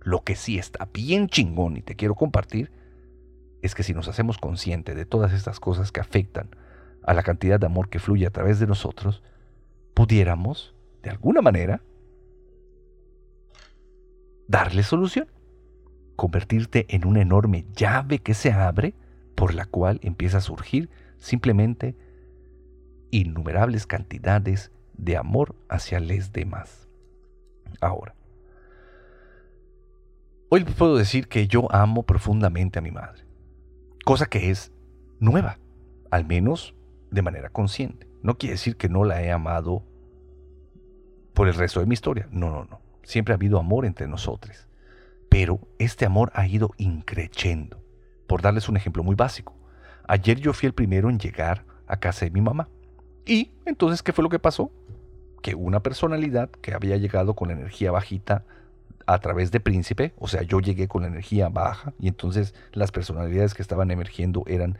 Lo 0.01 0.23
que 0.23 0.35
sí 0.35 0.57
está 0.57 0.89
bien 0.91 1.27
chingón 1.27 1.77
y 1.77 1.81
te 1.81 1.95
quiero 1.95 2.15
compartir 2.15 2.71
es 3.61 3.75
que 3.75 3.83
si 3.83 3.93
nos 3.93 4.07
hacemos 4.07 4.37
conscientes 4.37 4.95
de 4.95 5.05
todas 5.05 5.33
estas 5.33 5.59
cosas 5.59 5.91
que 5.91 5.99
afectan 5.99 6.49
a 7.03 7.13
la 7.13 7.23
cantidad 7.23 7.59
de 7.59 7.67
amor 7.67 7.89
que 7.89 7.99
fluye 7.99 8.25
a 8.25 8.31
través 8.31 8.59
de 8.59 8.67
nosotros, 8.67 9.21
pudiéramos, 9.93 10.75
de 11.03 11.11
alguna 11.11 11.41
manera, 11.41 11.83
darle 14.47 14.83
solución, 14.83 15.27
convertirte 16.15 16.85
en 16.89 17.05
una 17.05 17.21
enorme 17.21 17.65
llave 17.75 18.19
que 18.19 18.33
se 18.33 18.51
abre 18.51 18.95
por 19.35 19.53
la 19.53 19.65
cual 19.65 19.99
empieza 20.03 20.37
a 20.37 20.41
surgir 20.41 20.89
simplemente 21.17 21.95
innumerables 23.11 23.85
cantidades 23.85 24.71
de 24.93 25.17
amor 25.17 25.55
hacia 25.69 25.99
los 25.99 26.31
demás. 26.31 26.87
Ahora, 27.79 28.15
hoy 30.53 30.65
puedo 30.65 30.97
decir 30.97 31.29
que 31.29 31.47
yo 31.47 31.71
amo 31.73 32.03
profundamente 32.03 32.77
a 32.77 32.81
mi 32.81 32.91
madre, 32.91 33.23
cosa 34.03 34.25
que 34.25 34.51
es 34.51 34.73
nueva, 35.17 35.59
al 36.11 36.25
menos 36.25 36.75
de 37.09 37.21
manera 37.21 37.49
consciente. 37.49 38.09
No 38.21 38.37
quiere 38.37 38.55
decir 38.55 38.75
que 38.75 38.89
no 38.89 39.05
la 39.05 39.23
he 39.23 39.31
amado 39.31 39.85
por 41.33 41.47
el 41.47 41.53
resto 41.53 41.79
de 41.79 41.85
mi 41.85 41.93
historia. 41.93 42.27
No, 42.31 42.49
no, 42.49 42.65
no. 42.65 42.81
Siempre 43.03 43.33
ha 43.33 43.37
habido 43.37 43.59
amor 43.59 43.85
entre 43.85 44.07
nosotros. 44.07 44.67
Pero 45.29 45.61
este 45.79 46.05
amor 46.05 46.31
ha 46.35 46.45
ido 46.45 46.71
increciendo. 46.77 47.81
Por 48.27 48.41
darles 48.41 48.67
un 48.67 48.75
ejemplo 48.75 49.03
muy 49.03 49.15
básico. 49.15 49.55
Ayer 50.05 50.37
yo 50.41 50.51
fui 50.51 50.67
el 50.67 50.73
primero 50.73 51.09
en 51.09 51.17
llegar 51.17 51.65
a 51.87 51.97
casa 51.97 52.25
de 52.25 52.31
mi 52.31 52.41
mamá. 52.41 52.67
Y 53.25 53.51
entonces, 53.65 54.03
¿qué 54.03 54.11
fue 54.11 54.23
lo 54.23 54.29
que 54.29 54.39
pasó? 54.39 54.69
Que 55.41 55.55
una 55.55 55.81
personalidad 55.81 56.49
que 56.49 56.73
había 56.73 56.97
llegado 56.97 57.35
con 57.35 57.51
energía 57.51 57.91
bajita 57.91 58.43
a 59.05 59.19
través 59.19 59.51
de 59.51 59.59
príncipe, 59.59 60.13
o 60.17 60.27
sea, 60.27 60.41
yo 60.43 60.59
llegué 60.59 60.87
con 60.87 61.03
la 61.03 61.07
energía 61.07 61.49
baja 61.49 61.93
y 61.99 62.07
entonces 62.07 62.53
las 62.73 62.91
personalidades 62.91 63.53
que 63.53 63.61
estaban 63.61 63.91
emergiendo 63.91 64.43
eran 64.47 64.77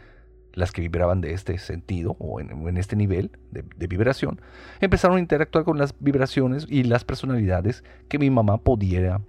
las 0.54 0.72
que 0.72 0.82
vibraban 0.82 1.22
de 1.22 1.34
este 1.34 1.58
sentido 1.58 2.16
o 2.20 2.40
en, 2.40 2.78
este 2.78 2.96
nivel 2.96 3.32
de, 3.52 3.64
de, 3.76 3.88
vibración, 3.88 4.42
empezaron 4.82 5.18
a 5.18 5.22
interactuar 5.22 5.64
con 5.64 5.78
las 5.78 5.96
vibraciones 6.00 6.66
y 6.70 6.84
las 6.84 7.06
personalidades 7.06 7.84
que 8.10 8.20
mi 8.20 8.30
mamá 8.30 8.58
pudiera 8.58 9.22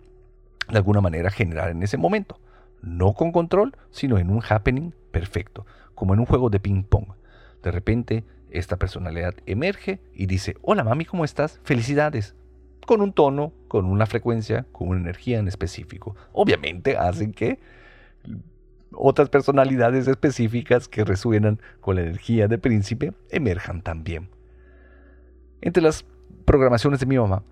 de 0.69 0.79
alguna 0.79 1.01
manera 1.01 1.31
generar 1.31 1.71
en 1.71 1.83
ese 1.83 1.97
momento. 1.97 2.41
No 2.83 3.13
con 3.13 3.31
control, 3.31 3.77
sino 3.91 4.19
en 4.19 4.31
un 4.31 4.43
happening 4.49 4.93
perfecto, 5.13 5.67
como 5.95 6.15
en 6.15 6.21
un 6.21 6.27
juego 6.27 6.51
de 6.51 6.59
ping 6.59 6.83
pong. 6.83 7.13
De 7.63 7.71
repente, 7.71 8.25
esta 8.51 8.77
personalidad 8.77 9.35
emerge 9.47 10.01
y 10.15 10.27
dice, 10.27 10.57
hola 10.63 10.83
mami, 10.83 11.05
¿cómo 11.05 11.25
estás? 11.25 11.61
Felicidades. 11.63 12.35
Con 12.87 13.01
un 13.01 13.13
tono, 13.13 13.53
con 13.69 13.87
una 13.87 14.07
frecuencia, 14.07 14.67
con 14.73 14.89
una 14.89 15.01
energía 15.01 15.39
en 15.39 15.49
específico. 15.49 16.17
Obviamente 16.33 16.97
hacen 16.97 17.33
que 17.33 17.61
otras 18.95 19.29
personalidades 19.29 20.09
específicas 20.09 20.89
que 20.89 21.05
resuenan 21.05 21.61
con 21.81 21.97
la 21.97 22.03
energía 22.03 22.49
de 22.49 22.59
príncipe 22.59 23.13
emerjan 23.31 23.83
también. 23.83 24.29
Entre 25.61 25.83
las 25.83 26.05
programaciones 26.45 27.01
de 27.01 27.07
mi 27.07 27.19
mamá, 27.19 27.43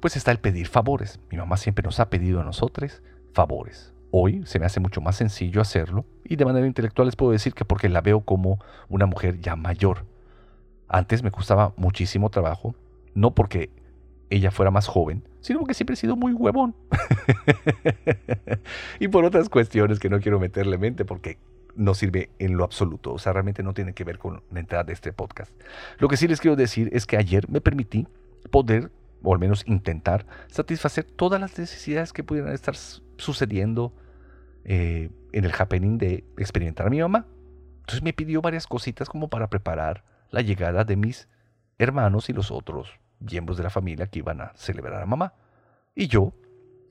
pues 0.00 0.16
está 0.16 0.30
el 0.30 0.38
pedir 0.38 0.66
favores. 0.66 1.20
Mi 1.30 1.36
mamá 1.36 1.56
siempre 1.56 1.84
nos 1.84 2.00
ha 2.00 2.08
pedido 2.08 2.40
a 2.40 2.44
nosotros 2.44 3.02
favores. 3.32 3.92
Hoy 4.10 4.42
se 4.44 4.58
me 4.58 4.66
hace 4.66 4.80
mucho 4.80 5.00
más 5.00 5.16
sencillo 5.16 5.60
hacerlo 5.60 6.04
y 6.24 6.36
de 6.36 6.44
manera 6.44 6.66
intelectual 6.66 7.06
les 7.06 7.16
puedo 7.16 7.32
decir 7.32 7.54
que 7.54 7.64
porque 7.64 7.88
la 7.88 8.00
veo 8.00 8.22
como 8.22 8.58
una 8.88 9.06
mujer 9.06 9.38
ya 9.40 9.54
mayor. 9.54 10.04
Antes 10.88 11.22
me 11.22 11.30
costaba 11.30 11.72
muchísimo 11.76 12.30
trabajo, 12.30 12.74
no 13.14 13.34
porque 13.34 13.70
ella 14.30 14.52
fuera 14.52 14.70
más 14.70 14.86
joven, 14.86 15.24
sino 15.40 15.58
porque 15.58 15.74
siempre 15.74 15.94
he 15.94 15.96
sido 15.96 16.16
muy 16.16 16.32
huevón. 16.32 16.74
y 19.00 19.08
por 19.08 19.24
otras 19.24 19.48
cuestiones 19.48 19.98
que 19.98 20.08
no 20.08 20.20
quiero 20.20 20.38
meterle 20.38 20.78
mente 20.78 21.04
porque 21.04 21.38
no 21.74 21.94
sirve 21.94 22.30
en 22.38 22.56
lo 22.56 22.64
absoluto. 22.64 23.12
O 23.12 23.18
sea, 23.18 23.32
realmente 23.32 23.64
no 23.64 23.74
tiene 23.74 23.92
que 23.92 24.04
ver 24.04 24.18
con 24.18 24.42
la 24.52 24.60
entrada 24.60 24.84
de 24.84 24.92
este 24.92 25.12
podcast. 25.12 25.52
Lo 25.98 26.08
que 26.08 26.16
sí 26.16 26.28
les 26.28 26.40
quiero 26.40 26.56
decir 26.56 26.90
es 26.92 27.06
que 27.06 27.16
ayer 27.16 27.48
me 27.50 27.60
permití 27.60 28.06
poder, 28.50 28.92
o 29.22 29.34
al 29.34 29.40
menos 29.40 29.64
intentar, 29.66 30.26
satisfacer 30.46 31.04
todas 31.04 31.40
las 31.40 31.58
necesidades 31.58 32.12
que 32.12 32.22
pudieran 32.22 32.52
estar 32.52 32.76
sucediendo 32.76 33.92
eh, 34.64 35.10
en 35.32 35.44
el 35.44 35.52
happening 35.58 35.98
de 35.98 36.24
experimentar 36.38 36.86
a 36.86 36.90
mi 36.90 37.00
mamá. 37.00 37.26
Entonces 37.80 38.02
me 38.02 38.12
pidió 38.12 38.40
varias 38.40 38.68
cositas 38.68 39.08
como 39.08 39.28
para 39.28 39.50
preparar 39.50 40.04
la 40.30 40.40
llegada 40.40 40.84
de 40.84 40.94
mis 40.94 41.28
hermanos 41.78 42.28
y 42.30 42.32
los 42.32 42.52
otros 42.52 43.00
miembros 43.20 43.56
de 43.56 43.64
la 43.64 43.70
familia 43.70 44.06
que 44.06 44.18
iban 44.20 44.40
a 44.40 44.52
celebrar 44.56 45.02
a 45.02 45.06
mamá. 45.06 45.34
Y 45.94 46.08
yo, 46.08 46.34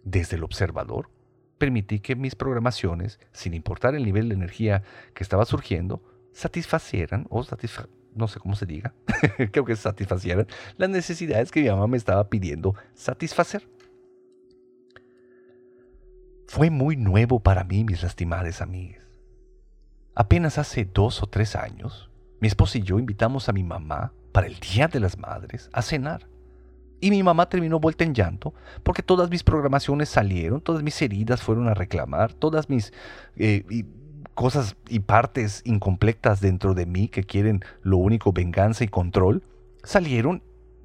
desde 0.03 0.37
el 0.37 0.43
observador, 0.43 1.09
permití 1.57 1.99
que 1.99 2.15
mis 2.15 2.35
programaciones, 2.35 3.19
sin 3.31 3.53
importar 3.53 3.95
el 3.95 4.05
nivel 4.05 4.29
de 4.29 4.35
energía 4.35 4.83
que 5.13 5.23
estaba 5.23 5.45
surgiendo, 5.45 6.01
satisfacieran 6.31 7.27
o 7.29 7.43
no 8.15 8.27
sé 8.27 8.39
cómo 8.39 8.55
se 8.55 8.65
diga, 8.65 8.93
creo 9.51 9.65
que 9.65 9.75
satisfacieran 9.75 10.47
las 10.77 10.89
necesidades 10.89 11.51
que 11.51 11.61
mi 11.61 11.69
mamá 11.69 11.87
me 11.87 11.97
estaba 11.97 12.29
pidiendo 12.29 12.75
satisfacer. 12.93 13.67
Fue 16.47 16.71
muy 16.71 16.97
nuevo 16.97 17.39
para 17.41 17.63
mí, 17.63 17.83
mis 17.83 18.01
lastimadas 18.01 18.61
amigas. 18.61 19.03
Apenas 20.15 20.57
hace 20.57 20.85
dos 20.85 21.21
o 21.21 21.27
tres 21.27 21.55
años, 21.55 22.09
mi 22.41 22.47
esposa 22.47 22.79
y 22.79 22.81
yo 22.81 22.97
invitamos 22.97 23.49
a 23.49 23.53
mi 23.53 23.63
mamá 23.63 24.13
para 24.31 24.47
el 24.47 24.59
Día 24.59 24.87
de 24.87 24.99
las 24.99 25.17
Madres 25.17 25.69
a 25.73 25.81
cenar. 25.81 26.27
Y 27.01 27.11
mi 27.11 27.23
mamá 27.23 27.47
terminó 27.47 27.79
vuelta 27.79 28.03
en 28.03 28.13
llanto 28.13 28.53
porque 28.83 29.03
todas 29.03 29.29
mis 29.29 29.43
programaciones 29.43 30.09
salieron, 30.09 30.61
todas 30.61 30.83
mis 30.83 31.01
heridas 31.01 31.41
fueron 31.41 31.69
a 31.69 31.73
reclamar, 31.73 32.33
todas 32.33 32.69
mis 32.69 32.91
eh, 33.37 33.63
cosas 34.33 34.75
y 34.87 34.99
partes 34.99 35.61
incompletas 35.65 36.41
dentro 36.41 36.73
de 36.73 36.85
mí 36.85 37.07
que 37.07 37.23
quieren 37.23 37.61
lo 37.81 37.97
único 37.97 38.33
venganza 38.33 38.83
y 38.83 38.87
control, 38.87 39.43
salieron 39.83 40.43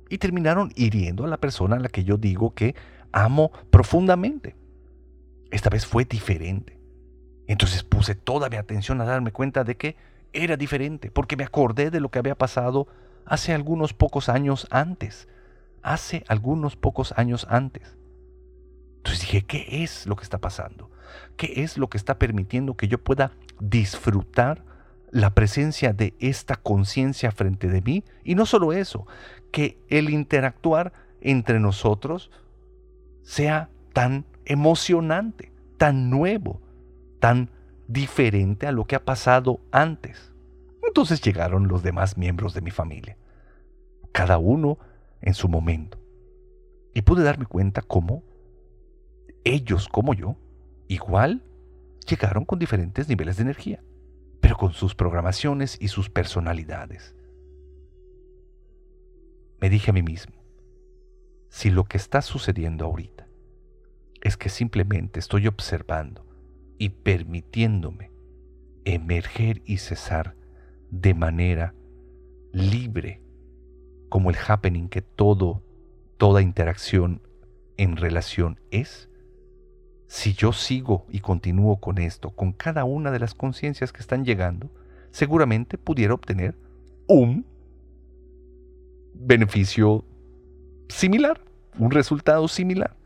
y 0.08 0.18
terminaron 0.18 0.72
hiriendo 0.76 1.24
a 1.24 1.28
la 1.28 1.38
persona 1.38 1.76
a 1.76 1.80
la 1.80 1.88
que 1.88 2.04
yo 2.04 2.16
digo 2.16 2.54
que 2.54 2.74
amo 3.12 3.50
profundamente. 3.70 4.54
Esta 5.50 5.70
vez 5.70 5.86
fue 5.86 6.04
diferente. 6.04 6.78
Entonces 7.46 7.82
puse 7.82 8.14
toda 8.14 8.48
mi 8.48 8.56
atención 8.56 9.00
a 9.00 9.04
darme 9.04 9.32
cuenta 9.32 9.64
de 9.64 9.76
que 9.76 9.96
era 10.32 10.56
diferente, 10.56 11.10
porque 11.10 11.36
me 11.36 11.44
acordé 11.44 11.90
de 11.90 12.00
lo 12.00 12.10
que 12.10 12.18
había 12.18 12.34
pasado 12.34 12.88
hace 13.26 13.52
algunos 13.52 13.92
pocos 13.92 14.28
años 14.28 14.66
antes, 14.70 15.28
hace 15.82 16.24
algunos 16.28 16.76
pocos 16.76 17.12
años 17.16 17.46
antes. 17.50 17.96
Entonces 18.98 19.20
dije, 19.20 19.42
¿qué 19.42 19.82
es 19.82 20.06
lo 20.06 20.16
que 20.16 20.22
está 20.22 20.38
pasando? 20.38 20.90
¿Qué 21.36 21.62
es 21.62 21.76
lo 21.78 21.88
que 21.88 21.98
está 21.98 22.18
permitiendo 22.18 22.76
que 22.76 22.88
yo 22.88 23.02
pueda 23.02 23.32
disfrutar 23.60 24.64
la 25.10 25.34
presencia 25.34 25.92
de 25.92 26.14
esta 26.18 26.56
conciencia 26.56 27.30
frente 27.30 27.68
de 27.68 27.82
mí? 27.82 28.04
Y 28.24 28.34
no 28.34 28.46
solo 28.46 28.72
eso, 28.72 29.06
que 29.52 29.78
el 29.88 30.10
interactuar 30.10 30.92
entre 31.20 31.60
nosotros 31.60 32.30
sea 33.22 33.68
tan 33.92 34.24
emocionante, 34.44 35.52
tan 35.76 36.10
nuevo, 36.10 36.60
tan 37.20 37.50
diferente 37.88 38.66
a 38.66 38.72
lo 38.72 38.86
que 38.86 38.96
ha 38.96 39.04
pasado 39.04 39.60
antes. 39.70 40.33
Entonces 40.86 41.20
llegaron 41.20 41.68
los 41.68 41.82
demás 41.82 42.16
miembros 42.16 42.54
de 42.54 42.60
mi 42.60 42.70
familia, 42.70 43.16
cada 44.12 44.38
uno 44.38 44.78
en 45.20 45.34
su 45.34 45.48
momento. 45.48 45.98
Y 46.94 47.02
pude 47.02 47.24
darme 47.24 47.46
cuenta 47.46 47.82
cómo 47.82 48.22
ellos, 49.42 49.88
como 49.88 50.14
yo, 50.14 50.36
igual 50.88 51.42
llegaron 52.08 52.44
con 52.44 52.58
diferentes 52.58 53.08
niveles 53.08 53.36
de 53.36 53.42
energía, 53.42 53.82
pero 54.40 54.56
con 54.56 54.72
sus 54.72 54.94
programaciones 54.94 55.76
y 55.80 55.88
sus 55.88 56.10
personalidades. 56.10 57.14
Me 59.60 59.70
dije 59.70 59.90
a 59.90 59.94
mí 59.94 60.02
mismo, 60.02 60.34
si 61.48 61.70
lo 61.70 61.84
que 61.84 61.96
está 61.96 62.20
sucediendo 62.20 62.84
ahorita 62.84 63.28
es 64.20 64.36
que 64.36 64.48
simplemente 64.48 65.20
estoy 65.20 65.46
observando 65.46 66.26
y 66.78 66.90
permitiéndome 66.90 68.10
emerger 68.84 69.62
y 69.64 69.78
cesar 69.78 70.36
de 71.00 71.14
manera 71.14 71.74
libre, 72.52 73.20
como 74.08 74.30
el 74.30 74.36
happening 74.36 74.88
que 74.88 75.02
todo, 75.02 75.62
toda 76.18 76.40
interacción 76.40 77.20
en 77.76 77.96
relación 77.96 78.60
es, 78.70 79.10
si 80.06 80.34
yo 80.34 80.52
sigo 80.52 81.06
y 81.10 81.18
continúo 81.18 81.80
con 81.80 81.98
esto, 81.98 82.30
con 82.30 82.52
cada 82.52 82.84
una 82.84 83.10
de 83.10 83.18
las 83.18 83.34
conciencias 83.34 83.92
que 83.92 84.00
están 84.00 84.24
llegando, 84.24 84.70
seguramente 85.10 85.78
pudiera 85.78 86.14
obtener 86.14 86.56
un 87.08 87.44
beneficio 89.14 90.04
similar, 90.88 91.40
un 91.78 91.90
resultado 91.90 92.46
similar. 92.46 92.96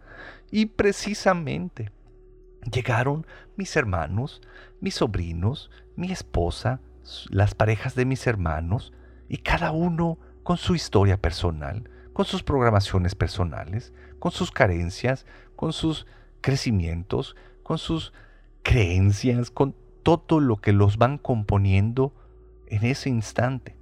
Y 0.50 0.66
precisamente 0.66 1.90
llegaron 2.70 3.26
mis 3.56 3.74
hermanos, 3.76 4.42
mis 4.80 4.96
sobrinos, 4.96 5.70
mi 5.96 6.12
esposa, 6.12 6.80
las 7.30 7.54
parejas 7.54 7.94
de 7.94 8.04
mis 8.04 8.26
hermanos, 8.26 8.92
y 9.28 9.38
cada 9.38 9.72
uno 9.72 10.18
con 10.42 10.56
su 10.56 10.74
historia 10.74 11.20
personal, 11.20 11.88
con 12.12 12.24
sus 12.24 12.42
programaciones 12.42 13.14
personales, 13.14 13.92
con 14.18 14.32
sus 14.32 14.50
carencias, 14.50 15.26
con 15.56 15.72
sus 15.72 16.06
crecimientos, 16.40 17.36
con 17.62 17.78
sus 17.78 18.12
creencias, 18.62 19.50
con 19.50 19.74
todo 20.02 20.40
lo 20.40 20.56
que 20.56 20.72
los 20.72 20.96
van 20.96 21.18
componiendo 21.18 22.14
en 22.66 22.84
ese 22.84 23.10
instante. 23.10 23.76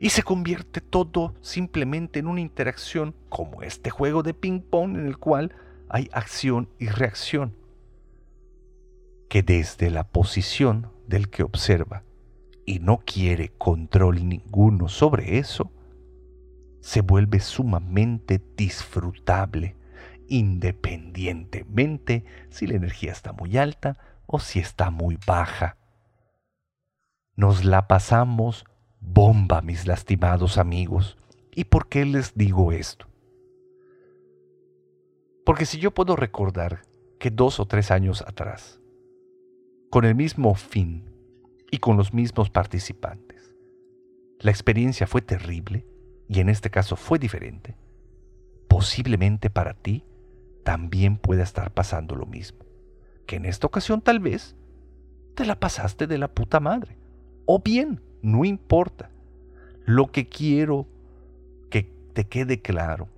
Y 0.00 0.10
se 0.10 0.24
convierte 0.24 0.80
todo 0.80 1.34
simplemente 1.40 2.18
en 2.18 2.26
una 2.26 2.40
interacción 2.40 3.14
como 3.28 3.62
este 3.62 3.90
juego 3.90 4.22
de 4.22 4.34
ping-pong 4.34 4.96
en 4.96 5.06
el 5.06 5.18
cual 5.18 5.54
hay 5.88 6.10
acción 6.12 6.68
y 6.78 6.88
reacción, 6.88 7.54
que 9.28 9.42
desde 9.42 9.90
la 9.90 10.08
posición 10.08 10.90
del 11.06 11.30
que 11.30 11.44
observa 11.44 12.02
y 12.64 12.78
no 12.78 12.98
quiere 13.04 13.50
control 13.50 14.28
ninguno 14.28 14.88
sobre 14.88 15.38
eso, 15.38 15.72
se 16.80 17.00
vuelve 17.00 17.40
sumamente 17.40 18.42
disfrutable 18.56 19.76
independientemente 20.28 22.24
si 22.48 22.66
la 22.66 22.76
energía 22.76 23.12
está 23.12 23.32
muy 23.32 23.56
alta 23.58 23.98
o 24.26 24.38
si 24.38 24.60
está 24.60 24.90
muy 24.90 25.18
baja. 25.26 25.76
Nos 27.36 27.64
la 27.64 27.86
pasamos 27.86 28.64
bomba, 28.98 29.60
mis 29.60 29.86
lastimados 29.86 30.58
amigos. 30.58 31.18
¿Y 31.54 31.64
por 31.64 31.88
qué 31.88 32.06
les 32.06 32.34
digo 32.34 32.72
esto? 32.72 33.06
Porque 35.44 35.66
si 35.66 35.78
yo 35.78 35.90
puedo 35.90 36.16
recordar 36.16 36.82
que 37.18 37.30
dos 37.30 37.60
o 37.60 37.66
tres 37.66 37.90
años 37.90 38.22
atrás, 38.22 38.80
con 39.90 40.04
el 40.04 40.14
mismo 40.14 40.54
fin 40.54 41.11
y 41.72 41.78
con 41.78 41.96
los 41.96 42.12
mismos 42.12 42.50
participantes, 42.50 43.56
la 44.38 44.50
experiencia 44.50 45.06
fue 45.06 45.22
terrible 45.22 45.86
y 46.28 46.40
en 46.40 46.50
este 46.50 46.70
caso 46.70 46.96
fue 46.96 47.18
diferente, 47.18 47.76
posiblemente 48.68 49.48
para 49.48 49.72
ti 49.72 50.04
también 50.64 51.16
puede 51.16 51.42
estar 51.42 51.72
pasando 51.72 52.14
lo 52.14 52.26
mismo. 52.26 52.64
Que 53.26 53.36
en 53.36 53.46
esta 53.46 53.66
ocasión 53.66 54.02
tal 54.02 54.20
vez 54.20 54.54
te 55.34 55.46
la 55.46 55.58
pasaste 55.58 56.06
de 56.06 56.18
la 56.18 56.28
puta 56.28 56.60
madre. 56.60 56.98
O 57.46 57.60
bien, 57.60 58.02
no 58.20 58.44
importa. 58.44 59.10
Lo 59.86 60.12
que 60.12 60.28
quiero 60.28 60.86
que 61.70 61.90
te 62.12 62.28
quede 62.28 62.60
claro, 62.60 63.08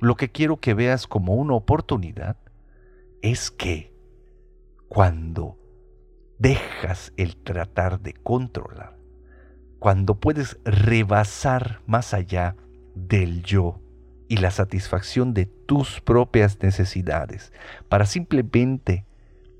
lo 0.00 0.14
que 0.14 0.30
quiero 0.30 0.60
que 0.60 0.72
veas 0.72 1.08
como 1.08 1.34
una 1.34 1.54
oportunidad, 1.54 2.36
es 3.22 3.50
que 3.50 3.92
cuando 4.86 5.58
dejas 6.38 7.12
el 7.16 7.36
tratar 7.36 8.00
de 8.00 8.14
controlar, 8.14 8.96
cuando 9.78 10.14
puedes 10.16 10.58
rebasar 10.64 11.80
más 11.86 12.14
allá 12.14 12.56
del 12.94 13.42
yo 13.42 13.80
y 14.28 14.38
la 14.38 14.50
satisfacción 14.50 15.34
de 15.34 15.46
tus 15.46 16.00
propias 16.00 16.60
necesidades 16.62 17.52
para 17.88 18.06
simplemente 18.06 19.04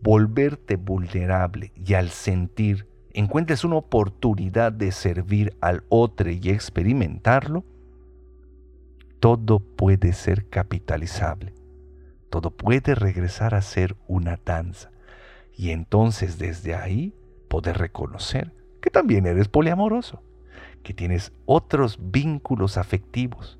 volverte 0.02 0.76
vulnerable 0.76 1.72
y 1.74 1.94
al 1.94 2.10
sentir 2.10 2.86
encuentres 3.12 3.64
una 3.64 3.76
oportunidad 3.76 4.72
de 4.72 4.92
servir 4.92 5.56
al 5.60 5.84
otro 5.88 6.30
y 6.30 6.50
experimentarlo, 6.50 7.64
todo 9.20 9.60
puede 9.60 10.12
ser 10.12 10.48
capitalizable. 10.48 11.54
Todo 12.28 12.50
puede 12.50 12.94
regresar 12.94 13.54
a 13.54 13.62
ser 13.62 13.96
una 14.08 14.38
danza. 14.44 14.90
Y 15.56 15.70
entonces 15.70 16.38
desde 16.38 16.74
ahí 16.74 17.14
poder 17.48 17.78
reconocer 17.78 18.52
que 18.80 18.90
también 18.90 19.26
eres 19.26 19.48
poliamoroso, 19.48 20.22
que 20.82 20.92
tienes 20.92 21.32
otros 21.46 21.98
vínculos 22.00 22.76
afectivos, 22.76 23.58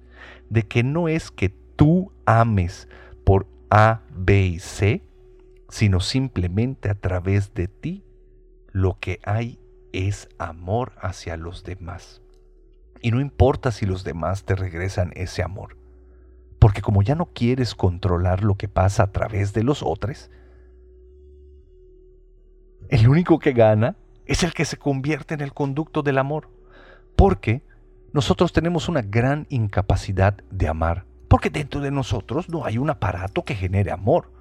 de 0.51 0.65
que 0.65 0.83
no 0.83 1.09
es 1.09 1.31
que 1.31 1.49
tú 1.49 2.13
ames 2.27 2.89
por 3.25 3.47
A, 3.71 4.03
B 4.15 4.47
y 4.47 4.59
C, 4.59 5.03
sino 5.69 6.01
simplemente 6.01 6.91
a 6.91 6.95
través 6.95 7.55
de 7.55 7.69
ti 7.69 8.05
lo 8.71 8.99
que 9.01 9.21
hay 9.25 9.59
es 9.93 10.29
amor 10.39 10.93
hacia 11.01 11.37
los 11.37 11.65
demás. 11.65 12.21
Y 13.01 13.11
no 13.11 13.21
importa 13.21 13.71
si 13.71 13.87
los 13.87 14.05
demás 14.05 14.45
te 14.45 14.55
regresan 14.57 15.13
ese 15.15 15.43
amor, 15.43 15.77
porque 16.59 16.83
como 16.83 17.03
ya 17.03 17.15
no 17.15 17.27
quieres 17.27 17.75
controlar 17.75 18.43
lo 18.43 18.57
que 18.57 18.69
pasa 18.69 19.05
a 19.05 19.13
través 19.13 19.53
de 19.53 19.63
los 19.63 19.83
otros, 19.83 20.31
el 22.89 23.09
único 23.09 23.39
que 23.39 23.53
gana 23.53 23.97
es 24.27 24.43
el 24.43 24.53
que 24.53 24.65
se 24.65 24.77
convierte 24.77 25.35
en 25.35 25.41
el 25.41 25.53
conducto 25.53 26.03
del 26.03 26.19
amor, 26.19 26.49
porque 27.17 27.63
nosotros 28.13 28.53
tenemos 28.53 28.89
una 28.89 29.03
gran 29.03 29.47
incapacidad 29.49 30.35
de 30.51 30.69
amar, 30.69 31.05
porque 31.29 31.51
dentro 31.51 31.81
de 31.81 31.91
nosotros 31.91 32.49
no 32.49 32.65
hay 32.65 32.79
un 32.79 32.91
aparato 32.91 33.45
que 33.45 33.55
genere 33.55 33.91
amor. 33.91 34.33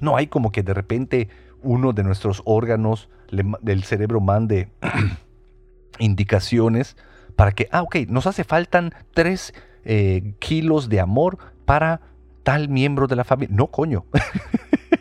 No 0.00 0.16
hay 0.16 0.28
como 0.28 0.52
que 0.52 0.62
de 0.62 0.74
repente 0.74 1.28
uno 1.62 1.92
de 1.92 2.04
nuestros 2.04 2.42
órganos 2.44 3.08
del 3.30 3.84
cerebro 3.84 4.20
mande 4.20 4.70
indicaciones 5.98 6.96
para 7.36 7.52
que, 7.52 7.68
ah, 7.72 7.82
ok, 7.82 7.96
nos 8.08 8.26
hace 8.26 8.44
faltan 8.44 8.94
tres 9.12 9.54
eh, 9.84 10.34
kilos 10.38 10.88
de 10.88 11.00
amor 11.00 11.38
para 11.64 12.00
tal 12.42 12.68
miembro 12.68 13.06
de 13.06 13.16
la 13.16 13.24
familia. 13.24 13.54
No, 13.54 13.68
coño. 13.68 14.06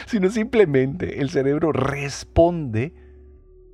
Sino 0.06 0.30
simplemente 0.30 1.20
el 1.20 1.30
cerebro 1.30 1.72
responde 1.72 2.94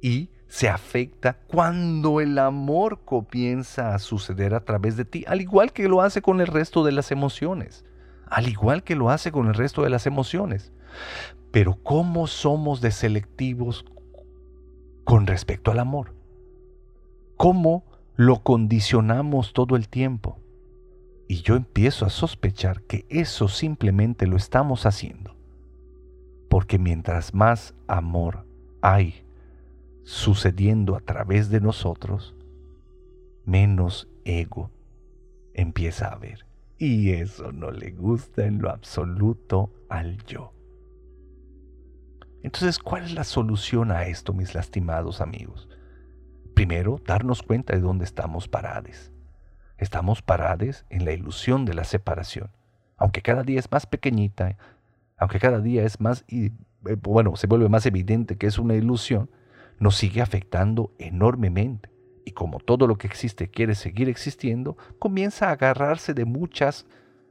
y 0.00 0.30
se 0.48 0.68
afecta 0.68 1.38
cuando 1.48 2.20
el 2.20 2.38
amor 2.38 3.00
comienza 3.04 3.94
a 3.94 3.98
suceder 3.98 4.54
a 4.54 4.64
través 4.64 4.96
de 4.96 5.04
ti, 5.04 5.24
al 5.26 5.40
igual 5.40 5.72
que 5.72 5.88
lo 5.88 6.02
hace 6.02 6.22
con 6.22 6.40
el 6.40 6.46
resto 6.46 6.84
de 6.84 6.92
las 6.92 7.10
emociones, 7.10 7.84
al 8.26 8.48
igual 8.48 8.84
que 8.84 8.96
lo 8.96 9.10
hace 9.10 9.32
con 9.32 9.48
el 9.48 9.54
resto 9.54 9.82
de 9.82 9.90
las 9.90 10.06
emociones. 10.06 10.72
Pero 11.50 11.78
¿cómo 11.82 12.26
somos 12.26 12.80
de 12.80 12.90
selectivos 12.90 13.84
con 15.04 15.26
respecto 15.26 15.70
al 15.70 15.78
amor? 15.78 16.14
¿Cómo 17.36 17.84
lo 18.14 18.42
condicionamos 18.42 19.52
todo 19.52 19.76
el 19.76 19.88
tiempo? 19.88 20.38
Y 21.28 21.42
yo 21.42 21.56
empiezo 21.56 22.06
a 22.06 22.10
sospechar 22.10 22.82
que 22.82 23.04
eso 23.08 23.48
simplemente 23.48 24.26
lo 24.26 24.36
estamos 24.36 24.86
haciendo. 24.86 25.25
Porque 26.48 26.78
mientras 26.78 27.34
más 27.34 27.74
amor 27.86 28.46
hay 28.80 29.26
sucediendo 30.04 30.96
a 30.96 31.00
través 31.00 31.50
de 31.50 31.60
nosotros, 31.60 32.34
menos 33.44 34.08
ego 34.24 34.70
empieza 35.54 36.08
a 36.08 36.12
haber. 36.12 36.46
Y 36.78 37.10
eso 37.10 37.52
no 37.52 37.70
le 37.70 37.90
gusta 37.90 38.44
en 38.44 38.60
lo 38.60 38.70
absoluto 38.70 39.72
al 39.88 40.22
yo. 40.26 40.52
Entonces, 42.42 42.78
¿cuál 42.78 43.04
es 43.04 43.12
la 43.14 43.24
solución 43.24 43.90
a 43.90 44.04
esto, 44.04 44.32
mis 44.32 44.54
lastimados 44.54 45.20
amigos? 45.20 45.68
Primero, 46.54 47.00
darnos 47.04 47.42
cuenta 47.42 47.74
de 47.74 47.80
dónde 47.80 48.04
estamos 48.04 48.46
parados. 48.46 49.10
Estamos 49.78 50.22
parados 50.22 50.86
en 50.88 51.04
la 51.04 51.12
ilusión 51.12 51.64
de 51.64 51.74
la 51.74 51.84
separación. 51.84 52.50
Aunque 52.96 53.20
cada 53.20 53.42
día 53.42 53.58
es 53.58 53.70
más 53.70 53.86
pequeñita, 53.86 54.56
aunque 55.16 55.38
cada 55.38 55.60
día 55.60 55.84
es 55.84 56.00
más, 56.00 56.24
eh, 56.28 56.50
bueno, 57.02 57.36
se 57.36 57.46
vuelve 57.46 57.68
más 57.68 57.86
evidente 57.86 58.36
que 58.36 58.46
es 58.46 58.58
una 58.58 58.74
ilusión, 58.74 59.30
nos 59.78 59.96
sigue 59.96 60.20
afectando 60.20 60.92
enormemente. 60.98 61.90
Y 62.24 62.32
como 62.32 62.58
todo 62.58 62.86
lo 62.86 62.98
que 62.98 63.06
existe 63.06 63.48
quiere 63.48 63.74
seguir 63.74 64.08
existiendo, 64.08 64.76
comienza 64.98 65.48
a 65.48 65.52
agarrarse 65.52 66.12
de 66.12 66.24
muchas, 66.24 66.86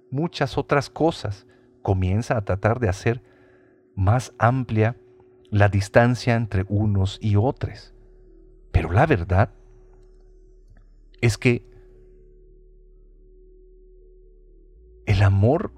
muchas 0.10 0.58
otras 0.58 0.90
cosas. 0.90 1.46
Comienza 1.82 2.38
a 2.38 2.46
tratar 2.46 2.80
de 2.80 2.90
hacer 2.90 3.22
más 3.96 4.34
amplia 4.38 4.96
la 5.50 5.70
distancia 5.70 6.36
entre 6.36 6.66
unos 6.70 7.20
y 7.22 7.36
otros. 7.36 7.94
Pero 8.72 8.92
la 8.92 9.06
verdad 9.06 9.52
es 11.22 11.38
que 11.38 11.66
el 15.06 15.22
amor 15.22 15.72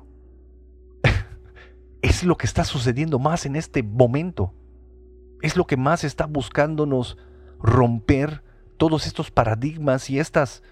es 2.07 2.23
lo 2.23 2.37
que 2.37 2.47
está 2.47 2.63
sucediendo 2.63 3.19
más 3.19 3.45
en 3.45 3.55
este 3.55 3.83
momento. 3.83 4.53
Es 5.41 5.57
lo 5.57 5.67
que 5.67 5.77
más 5.77 6.03
está 6.03 6.25
buscándonos 6.25 7.17
romper 7.59 8.41
todos 8.77 9.05
estos 9.07 9.29
paradigmas 9.29 10.09
y 10.09 10.19
estas 10.19 10.63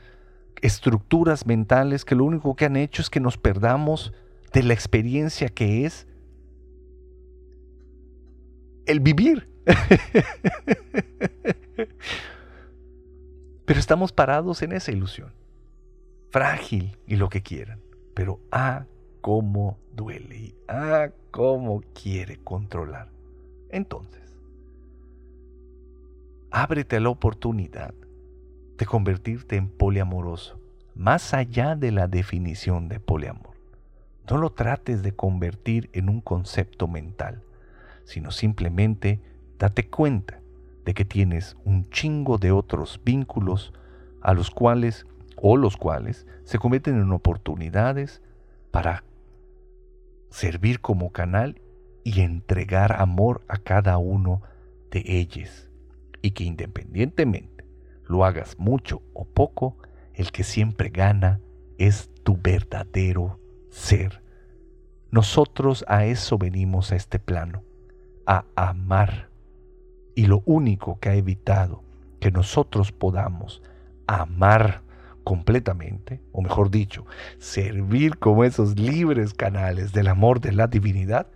estructuras 0.61 1.45
mentales 1.45 2.05
que 2.05 2.15
lo 2.15 2.23
único 2.23 2.55
que 2.55 2.65
han 2.65 2.77
hecho 2.77 3.01
es 3.01 3.09
que 3.09 3.19
nos 3.19 3.37
perdamos 3.37 4.13
de 4.53 4.63
la 4.63 4.73
experiencia 4.73 5.49
que 5.49 5.85
es 5.85 6.07
el 8.85 9.01
vivir. 9.01 9.49
Pero 13.65 13.79
estamos 13.79 14.11
parados 14.11 14.61
en 14.61 14.71
esa 14.71 14.91
ilusión, 14.91 15.33
frágil 16.29 16.99
y 17.07 17.15
lo 17.15 17.29
que 17.29 17.41
quieran, 17.41 17.81
pero 18.13 18.39
ah, 18.51 18.85
cómo 19.25 19.79
duele 19.91 20.37
y 20.37 20.55
ah, 20.67 21.09
cómo 21.31 21.81
quiere 21.99 22.37
controlar. 22.43 23.09
Entonces, 23.71 24.21
ábrete 26.51 26.97
a 26.97 26.99
la 26.99 27.09
oportunidad 27.09 27.95
de 28.77 28.85
convertirte 28.85 29.55
en 29.55 29.67
poliamoroso, 29.67 30.59
más 30.93 31.33
allá 31.33 31.75
de 31.75 31.91
la 31.91 32.07
definición 32.07 32.87
de 32.87 32.99
poliamor. 32.99 33.55
No 34.29 34.37
lo 34.37 34.51
trates 34.51 35.01
de 35.01 35.15
convertir 35.15 35.89
en 35.93 36.09
un 36.09 36.21
concepto 36.21 36.87
mental, 36.87 37.41
sino 38.03 38.29
simplemente 38.29 39.21
date 39.57 39.89
cuenta 39.89 40.39
de 40.85 40.93
que 40.93 41.03
tienes 41.03 41.57
un 41.65 41.89
chingo 41.89 42.37
de 42.37 42.51
otros 42.51 43.01
vínculos 43.03 43.73
a 44.21 44.35
los 44.35 44.51
cuales 44.51 45.07
o 45.35 45.57
los 45.57 45.77
cuales 45.77 46.27
se 46.43 46.59
convierten 46.59 47.01
en 47.01 47.11
oportunidades 47.11 48.21
para 48.69 49.03
servir 50.35 50.81
como 50.81 51.13
canal 51.13 51.61
y 52.03 52.19
entregar 52.19 52.91
amor 53.01 53.45
a 53.47 53.57
cada 53.57 53.97
uno 53.97 54.41
de 54.91 55.01
ellos. 55.05 55.69
Y 56.21 56.31
que 56.31 56.43
independientemente 56.43 57.63
lo 58.03 58.25
hagas 58.25 58.59
mucho 58.59 59.01
o 59.13 59.23
poco, 59.23 59.77
el 60.13 60.33
que 60.33 60.43
siempre 60.43 60.89
gana 60.89 61.39
es 61.77 62.11
tu 62.23 62.37
verdadero 62.37 63.39
ser. 63.69 64.21
Nosotros 65.09 65.85
a 65.87 66.05
eso 66.05 66.37
venimos 66.37 66.91
a 66.91 66.97
este 66.97 67.17
plano, 67.17 67.63
a 68.25 68.43
amar. 68.55 69.29
Y 70.15 70.25
lo 70.25 70.43
único 70.45 70.99
que 70.99 71.09
ha 71.09 71.15
evitado 71.15 71.81
que 72.19 72.31
nosotros 72.31 72.91
podamos 72.91 73.61
amar 74.05 74.81
completamente, 75.25 76.21
o 76.31 76.41
mejor 76.41 76.71
dicho, 76.71 77.05
servir 77.39 78.17
como 78.17 78.45
esos 78.45 78.79
libres 78.79 79.33
canales 79.33 79.91
del 79.91 80.07
amor 80.07 80.39
de 80.39 80.53
la 80.53 80.67
divinidad, 80.67 81.27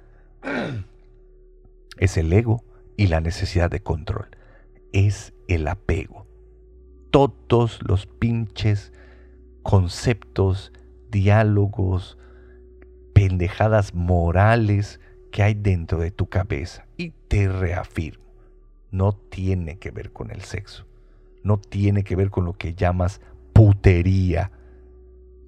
es 1.97 2.15
el 2.15 2.32
ego 2.32 2.63
y 2.95 3.08
la 3.08 3.19
necesidad 3.19 3.69
de 3.69 3.82
control, 3.82 4.30
es 4.93 5.34
el 5.49 5.67
apego. 5.67 6.25
Todos 7.12 7.80
los 7.82 8.06
pinches 8.06 8.93
conceptos, 9.63 10.71
diálogos, 11.10 12.17
pendejadas 13.13 13.93
morales 13.93 14.99
que 15.32 15.43
hay 15.43 15.56
dentro 15.56 15.99
de 15.99 16.12
tu 16.12 16.30
cabeza. 16.30 16.86
Y 16.95 17.12
te 17.28 17.49
reafirmo, 17.49 18.23
no 18.91 19.13
tiene 19.13 19.80
que 19.80 19.91
ver 19.91 20.12
con 20.12 20.32
el 20.32 20.41
sexo, 20.41 20.86
no 21.43 21.58
tiene 21.58 22.04
que 22.04 22.15
ver 22.15 22.30
con 22.30 22.45
lo 22.45 22.54
que 22.54 22.75
llamas 22.75 23.19
putería. 23.59 24.53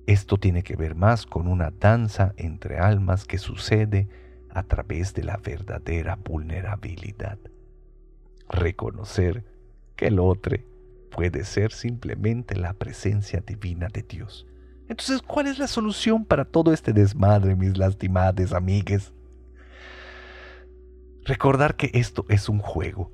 Esto 0.05 0.35
tiene 0.35 0.63
que 0.63 0.75
ver 0.75 0.95
más 0.95 1.25
con 1.25 1.47
una 1.47 1.71
danza 1.71 2.33
entre 2.35 2.77
almas 2.77 3.23
que 3.23 3.37
sucede 3.37 4.09
a 4.49 4.63
través 4.63 5.13
de 5.13 5.23
la 5.23 5.37
verdadera 5.37 6.17
vulnerabilidad. 6.17 7.39
Reconocer 8.49 9.45
que 9.95 10.07
el 10.07 10.19
otro 10.19 10.57
puede 11.09 11.45
ser 11.45 11.71
simplemente 11.71 12.57
la 12.57 12.73
presencia 12.73 13.39
divina 13.39 13.87
de 13.87 14.01
Dios. 14.01 14.45
Entonces, 14.89 15.21
¿cuál 15.21 15.47
es 15.47 15.57
la 15.57 15.67
solución 15.67 16.25
para 16.25 16.43
todo 16.43 16.73
este 16.73 16.91
desmadre, 16.91 17.55
mis 17.55 17.77
lastimadas 17.77 18.51
amigues? 18.51 19.13
Recordar 21.23 21.77
que 21.77 21.91
esto 21.93 22.25
es 22.27 22.49
un 22.49 22.59
juego 22.59 23.09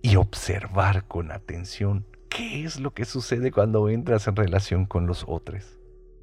y 0.00 0.16
observar 0.16 1.06
con 1.06 1.30
atención 1.32 2.06
qué 2.34 2.64
es 2.64 2.80
lo 2.80 2.92
que 2.92 3.04
sucede 3.04 3.50
cuando 3.50 3.88
entras 3.88 4.26
en 4.28 4.36
relación 4.36 4.86
con 4.86 5.06
los 5.06 5.24
otros. 5.26 5.78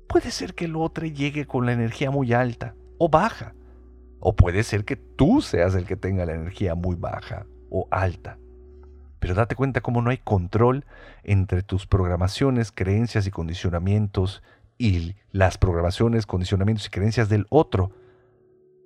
Puede 0.07 0.31
ser 0.31 0.55
que 0.55 0.65
el 0.65 0.75
otro 0.75 1.05
llegue 1.05 1.45
con 1.45 1.65
la 1.65 1.73
energía 1.73 2.11
muy 2.11 2.33
alta 2.33 2.75
o 2.97 3.09
baja, 3.09 3.53
o 4.19 4.35
puede 4.35 4.63
ser 4.63 4.85
que 4.85 4.95
tú 4.95 5.41
seas 5.41 5.75
el 5.75 5.85
que 5.85 5.95
tenga 5.95 6.25
la 6.25 6.33
energía 6.33 6.75
muy 6.75 6.95
baja 6.95 7.45
o 7.69 7.87
alta. 7.91 8.37
Pero 9.19 9.35
date 9.35 9.55
cuenta 9.55 9.81
cómo 9.81 10.01
no 10.01 10.09
hay 10.09 10.17
control 10.17 10.85
entre 11.23 11.61
tus 11.61 11.85
programaciones, 11.85 12.71
creencias 12.71 13.27
y 13.27 13.31
condicionamientos 13.31 14.41
y 14.77 15.15
las 15.31 15.57
programaciones, 15.57 16.25
condicionamientos 16.25 16.87
y 16.87 16.89
creencias 16.89 17.29
del 17.29 17.45
otro 17.49 17.91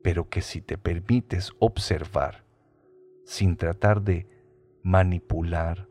pero 0.04 0.30
que 0.30 0.42
si 0.42 0.62
te 0.62 0.78
permites 0.78 1.54
observar 1.60 2.44
sin 3.26 3.56
tratar 3.56 4.02
de 4.02 4.28
manipular, 4.84 5.88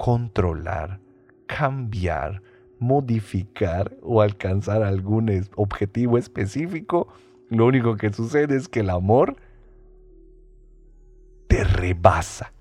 controlar, 0.00 0.98
cambiar, 1.46 2.40
modificar 2.78 3.94
o 4.00 4.22
alcanzar 4.22 4.82
algún 4.82 5.46
objetivo 5.56 6.16
específico, 6.16 7.08
lo 7.50 7.66
único 7.66 7.98
que 7.98 8.10
sucede 8.10 8.56
es 8.56 8.66
que 8.66 8.80
el 8.80 8.88
amor 8.88 9.36
te 11.48 11.64
rebasa, 11.64 12.54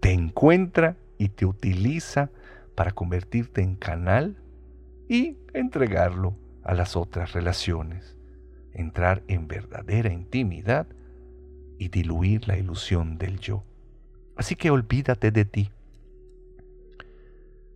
te 0.00 0.12
encuentra 0.12 0.98
y 1.16 1.30
te 1.30 1.46
utiliza 1.46 2.28
para 2.74 2.90
convertirte 2.90 3.62
en 3.62 3.74
canal 3.74 4.36
y 5.08 5.38
entregarlo 5.54 6.36
a 6.64 6.74
las 6.74 6.96
otras 6.96 7.32
relaciones 7.32 8.14
entrar 8.74 9.22
en 9.26 9.48
verdadera 9.48 10.12
intimidad 10.12 10.86
y 11.78 11.88
diluir 11.88 12.46
la 12.46 12.58
ilusión 12.58 13.16
del 13.16 13.38
yo. 13.40 13.64
Así 14.36 14.54
que 14.54 14.70
olvídate 14.70 15.30
de 15.30 15.46
ti. 15.46 15.70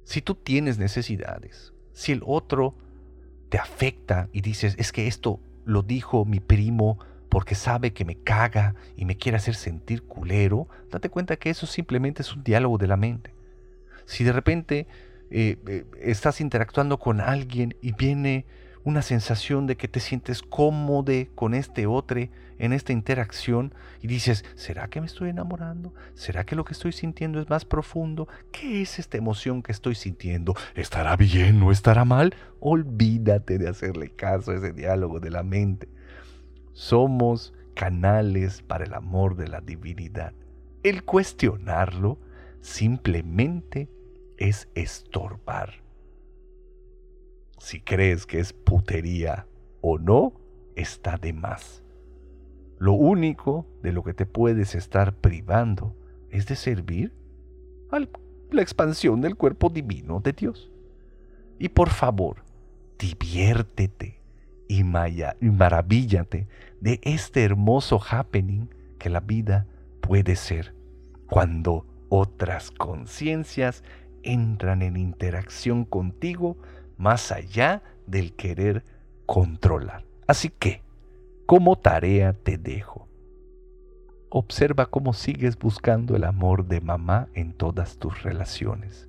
Si 0.06 0.22
tú 0.22 0.36
tienes 0.36 0.78
necesidades, 0.78 1.72
si 1.92 2.12
el 2.12 2.22
otro 2.24 2.76
te 3.48 3.58
afecta 3.58 4.28
y 4.32 4.40
dices, 4.40 4.76
es 4.78 4.92
que 4.92 5.08
esto 5.08 5.40
lo 5.64 5.82
dijo 5.82 6.24
mi 6.24 6.38
primo 6.38 7.00
porque 7.28 7.56
sabe 7.56 7.92
que 7.92 8.04
me 8.04 8.14
caga 8.14 8.76
y 8.96 9.04
me 9.04 9.16
quiere 9.16 9.38
hacer 9.38 9.56
sentir 9.56 10.04
culero, 10.04 10.68
date 10.92 11.10
cuenta 11.10 11.34
que 11.34 11.50
eso 11.50 11.66
simplemente 11.66 12.22
es 12.22 12.32
un 12.32 12.44
diálogo 12.44 12.78
de 12.78 12.86
la 12.86 12.96
mente. 12.96 13.34
Si 14.04 14.22
de 14.22 14.30
repente 14.30 14.86
eh, 15.32 15.58
eh, 15.66 15.84
estás 16.00 16.40
interactuando 16.40 17.00
con 17.00 17.20
alguien 17.20 17.74
y 17.82 17.90
viene 17.90 18.46
una 18.87 19.03
sensación 19.03 19.66
de 19.66 19.77
que 19.77 19.88
te 19.88 19.99
sientes 19.99 20.42
cómodo 20.42 21.12
con 21.35 21.55
este 21.55 21.88
otro 21.88 22.20
en 22.59 22.72
esta 22.72 22.92
interacción 22.92 23.75
y 24.01 24.07
dices, 24.07 24.44
¿será 24.55 24.87
que 24.87 25.01
me 25.01 25.09
estoy 25.09 25.31
enamorando? 25.31 25.92
¿Será 26.14 26.46
que 26.46 26.55
lo 26.55 26.64
que 26.64 26.72
estoy 26.72 26.92
sintiendo 26.92 27.40
es 27.40 27.51
más 27.51 27.64
profundo? 27.64 28.29
¿Qué 28.53 28.83
es 28.83 29.01
esta 29.01 29.18
emoción 29.18 29.64
que 29.64 29.72
estoy 29.72 29.96
sintiendo? 29.96 30.55
¿Estará 30.77 31.16
bien 31.16 31.61
o 31.64 31.72
estará 31.72 32.05
mal? 32.05 32.37
Olvídate 32.61 33.59
de 33.59 33.68
hacerle 33.68 34.11
caso 34.11 34.53
a 34.53 34.55
ese 34.55 34.72
diálogo 34.72 35.18
de 35.18 35.31
la 35.31 35.42
mente. 35.42 35.88
Somos 36.72 37.55
canales 37.75 38.62
para 38.62 38.85
el 38.85 38.94
amor 38.94 39.35
de 39.35 39.49
la 39.49 39.61
divinidad. 39.61 40.33
El 40.85 41.03
cuestionarlo 41.03 42.20
simplemente 42.61 43.88
es 44.38 44.68
estorbar 44.77 45.86
si 47.66 47.81
crees 47.81 48.26
que 48.26 48.38
es 48.38 48.52
putería 48.52 49.44
o 49.81 49.98
no, 49.98 50.35
está 50.76 51.16
de 51.16 51.33
más. 51.33 51.83
Lo 52.79 52.92
único 52.92 53.66
de 53.83 53.90
lo 53.90 54.05
que 54.05 54.14
te 54.14 54.24
puedes 54.24 54.76
estar 54.76 55.16
privando 55.16 55.92
es 56.31 56.46
de 56.46 56.55
servir 56.55 57.12
a 57.90 57.98
la 58.52 58.62
expansión 58.62 59.20
del 59.20 59.35
cuerpo 59.35 59.68
divino 59.68 60.20
de 60.20 60.33
Dios. 60.33 60.70
Y 61.59 61.70
por 61.70 61.90
favor, 61.90 62.44
diviértete 63.00 64.20
y, 64.68 64.83
y 64.83 65.50
maravíllate 65.50 66.46
de 66.81 67.00
este 67.02 67.42
hermoso 67.42 68.00
happening 68.00 68.68
que 69.00 69.11
la 69.11 69.18
vida 69.18 69.66
puede 70.00 70.37
ser 70.37 70.72
cuando 71.29 71.85
otras 72.11 72.70
conciencias 72.70 73.83
entran 74.22 74.83
en 74.83 74.96
interacción 74.96 75.85
contigo 75.85 76.57
más 76.96 77.32
allá 77.32 77.82
del 78.06 78.35
querer 78.35 78.85
controlar. 79.26 80.04
Así 80.26 80.48
que, 80.50 80.82
como 81.46 81.76
tarea 81.76 82.32
te 82.32 82.59
dejo. 82.59 83.06
Observa 84.28 84.87
cómo 84.87 85.12
sigues 85.12 85.56
buscando 85.56 86.16
el 86.16 86.24
amor 86.24 86.66
de 86.66 86.80
mamá 86.80 87.28
en 87.35 87.52
todas 87.52 87.98
tus 87.98 88.22
relaciones. 88.22 89.09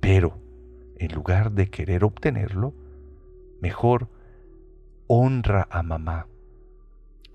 Pero, 0.00 0.38
en 0.96 1.12
lugar 1.12 1.52
de 1.52 1.68
querer 1.68 2.04
obtenerlo, 2.04 2.72
mejor 3.60 4.08
honra 5.08 5.66
a 5.70 5.82
mamá. 5.82 6.28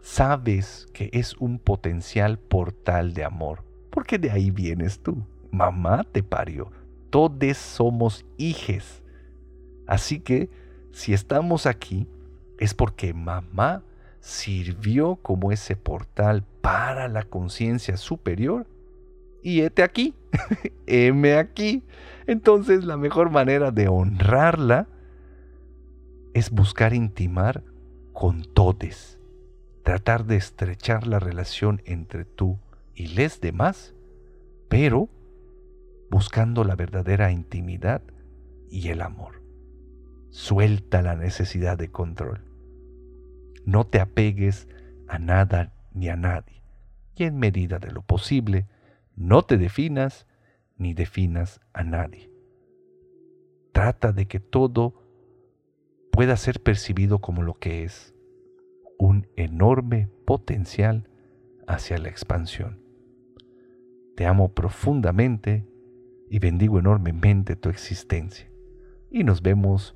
Sabes 0.02 0.88
que 0.94 1.10
es 1.14 1.36
un 1.38 1.60
potencial 1.60 2.40
portal 2.40 3.14
de 3.14 3.24
amor, 3.24 3.64
porque 3.90 4.18
de 4.18 4.32
ahí 4.32 4.52
vienes 4.52 5.02
tú. 5.02 5.26
Mamá 5.52 6.04
te 6.12 6.24
parió. 6.24 6.72
Todos 7.10 7.58
somos 7.58 8.26
hijes. 8.38 9.03
Así 9.88 10.20
que, 10.20 10.50
si 10.92 11.14
estamos 11.14 11.66
aquí, 11.66 12.08
es 12.60 12.74
porque 12.74 13.14
mamá 13.14 13.84
sirvió 14.20 15.18
como 15.18 15.52
ese 15.52 15.76
portal 15.76 16.46
para 16.62 17.10
la 17.10 17.24
conciencia 17.24 17.98
superior. 17.98 18.68
Y 19.42 19.62
hete 19.62 19.84
aquí, 19.84 20.16
heme 20.88 21.36
aquí. 21.36 21.84
Entonces 22.26 22.86
la 22.86 22.96
mejor 22.96 23.30
manera 23.30 23.72
de 23.72 23.90
honrarla 23.90 24.88
es 26.34 26.50
buscar 26.52 26.94
intimar 26.94 27.64
con 28.14 28.44
todes, 28.44 29.20
tratar 29.84 30.26
de 30.26 30.38
estrechar 30.38 31.06
la 31.06 31.20
relación 31.20 31.82
entre 31.86 32.24
tú 32.24 32.58
y 32.96 33.08
les 33.08 33.42
demás, 33.42 33.94
pero 34.70 35.10
buscando 36.10 36.64
la 36.64 36.76
verdadera 36.76 37.32
intimidad 37.32 38.02
y 38.70 38.88
el 38.88 39.02
amor. 39.02 39.43
Suelta 40.34 41.04
la 41.04 41.16
necesidad 41.16 41.78
de 41.78 41.92
control. 41.92 42.42
No 43.66 43.86
te 43.86 44.00
apegues 44.00 44.68
a 45.08 45.20
nada 45.20 45.76
ni 45.94 46.10
a 46.10 46.16
nadie. 46.16 46.64
Y 47.16 47.26
en 47.26 47.38
medida 47.38 47.78
de 47.78 47.92
lo 47.92 48.02
posible, 48.02 48.66
no 49.16 49.44
te 49.44 49.60
definas 49.60 50.26
ni 50.76 50.96
definas 50.96 51.62
a 51.72 51.84
nadie. 51.84 52.32
Trata 53.74 54.12
de 54.12 54.28
que 54.28 54.40
todo 54.40 54.96
pueda 56.12 56.36
ser 56.36 56.64
percibido 56.64 57.20
como 57.20 57.44
lo 57.44 57.60
que 57.60 57.84
es, 57.84 58.16
un 58.98 59.28
enorme 59.36 60.10
potencial 60.26 61.12
hacia 61.68 62.00
la 62.00 62.10
expansión. 62.10 62.82
Te 64.16 64.26
amo 64.26 64.52
profundamente 64.56 65.68
y 66.28 66.40
bendigo 66.40 66.80
enormemente 66.80 67.56
tu 67.56 67.70
existencia. 67.70 68.50
Y 69.12 69.24
nos 69.24 69.44
vemos 69.44 69.96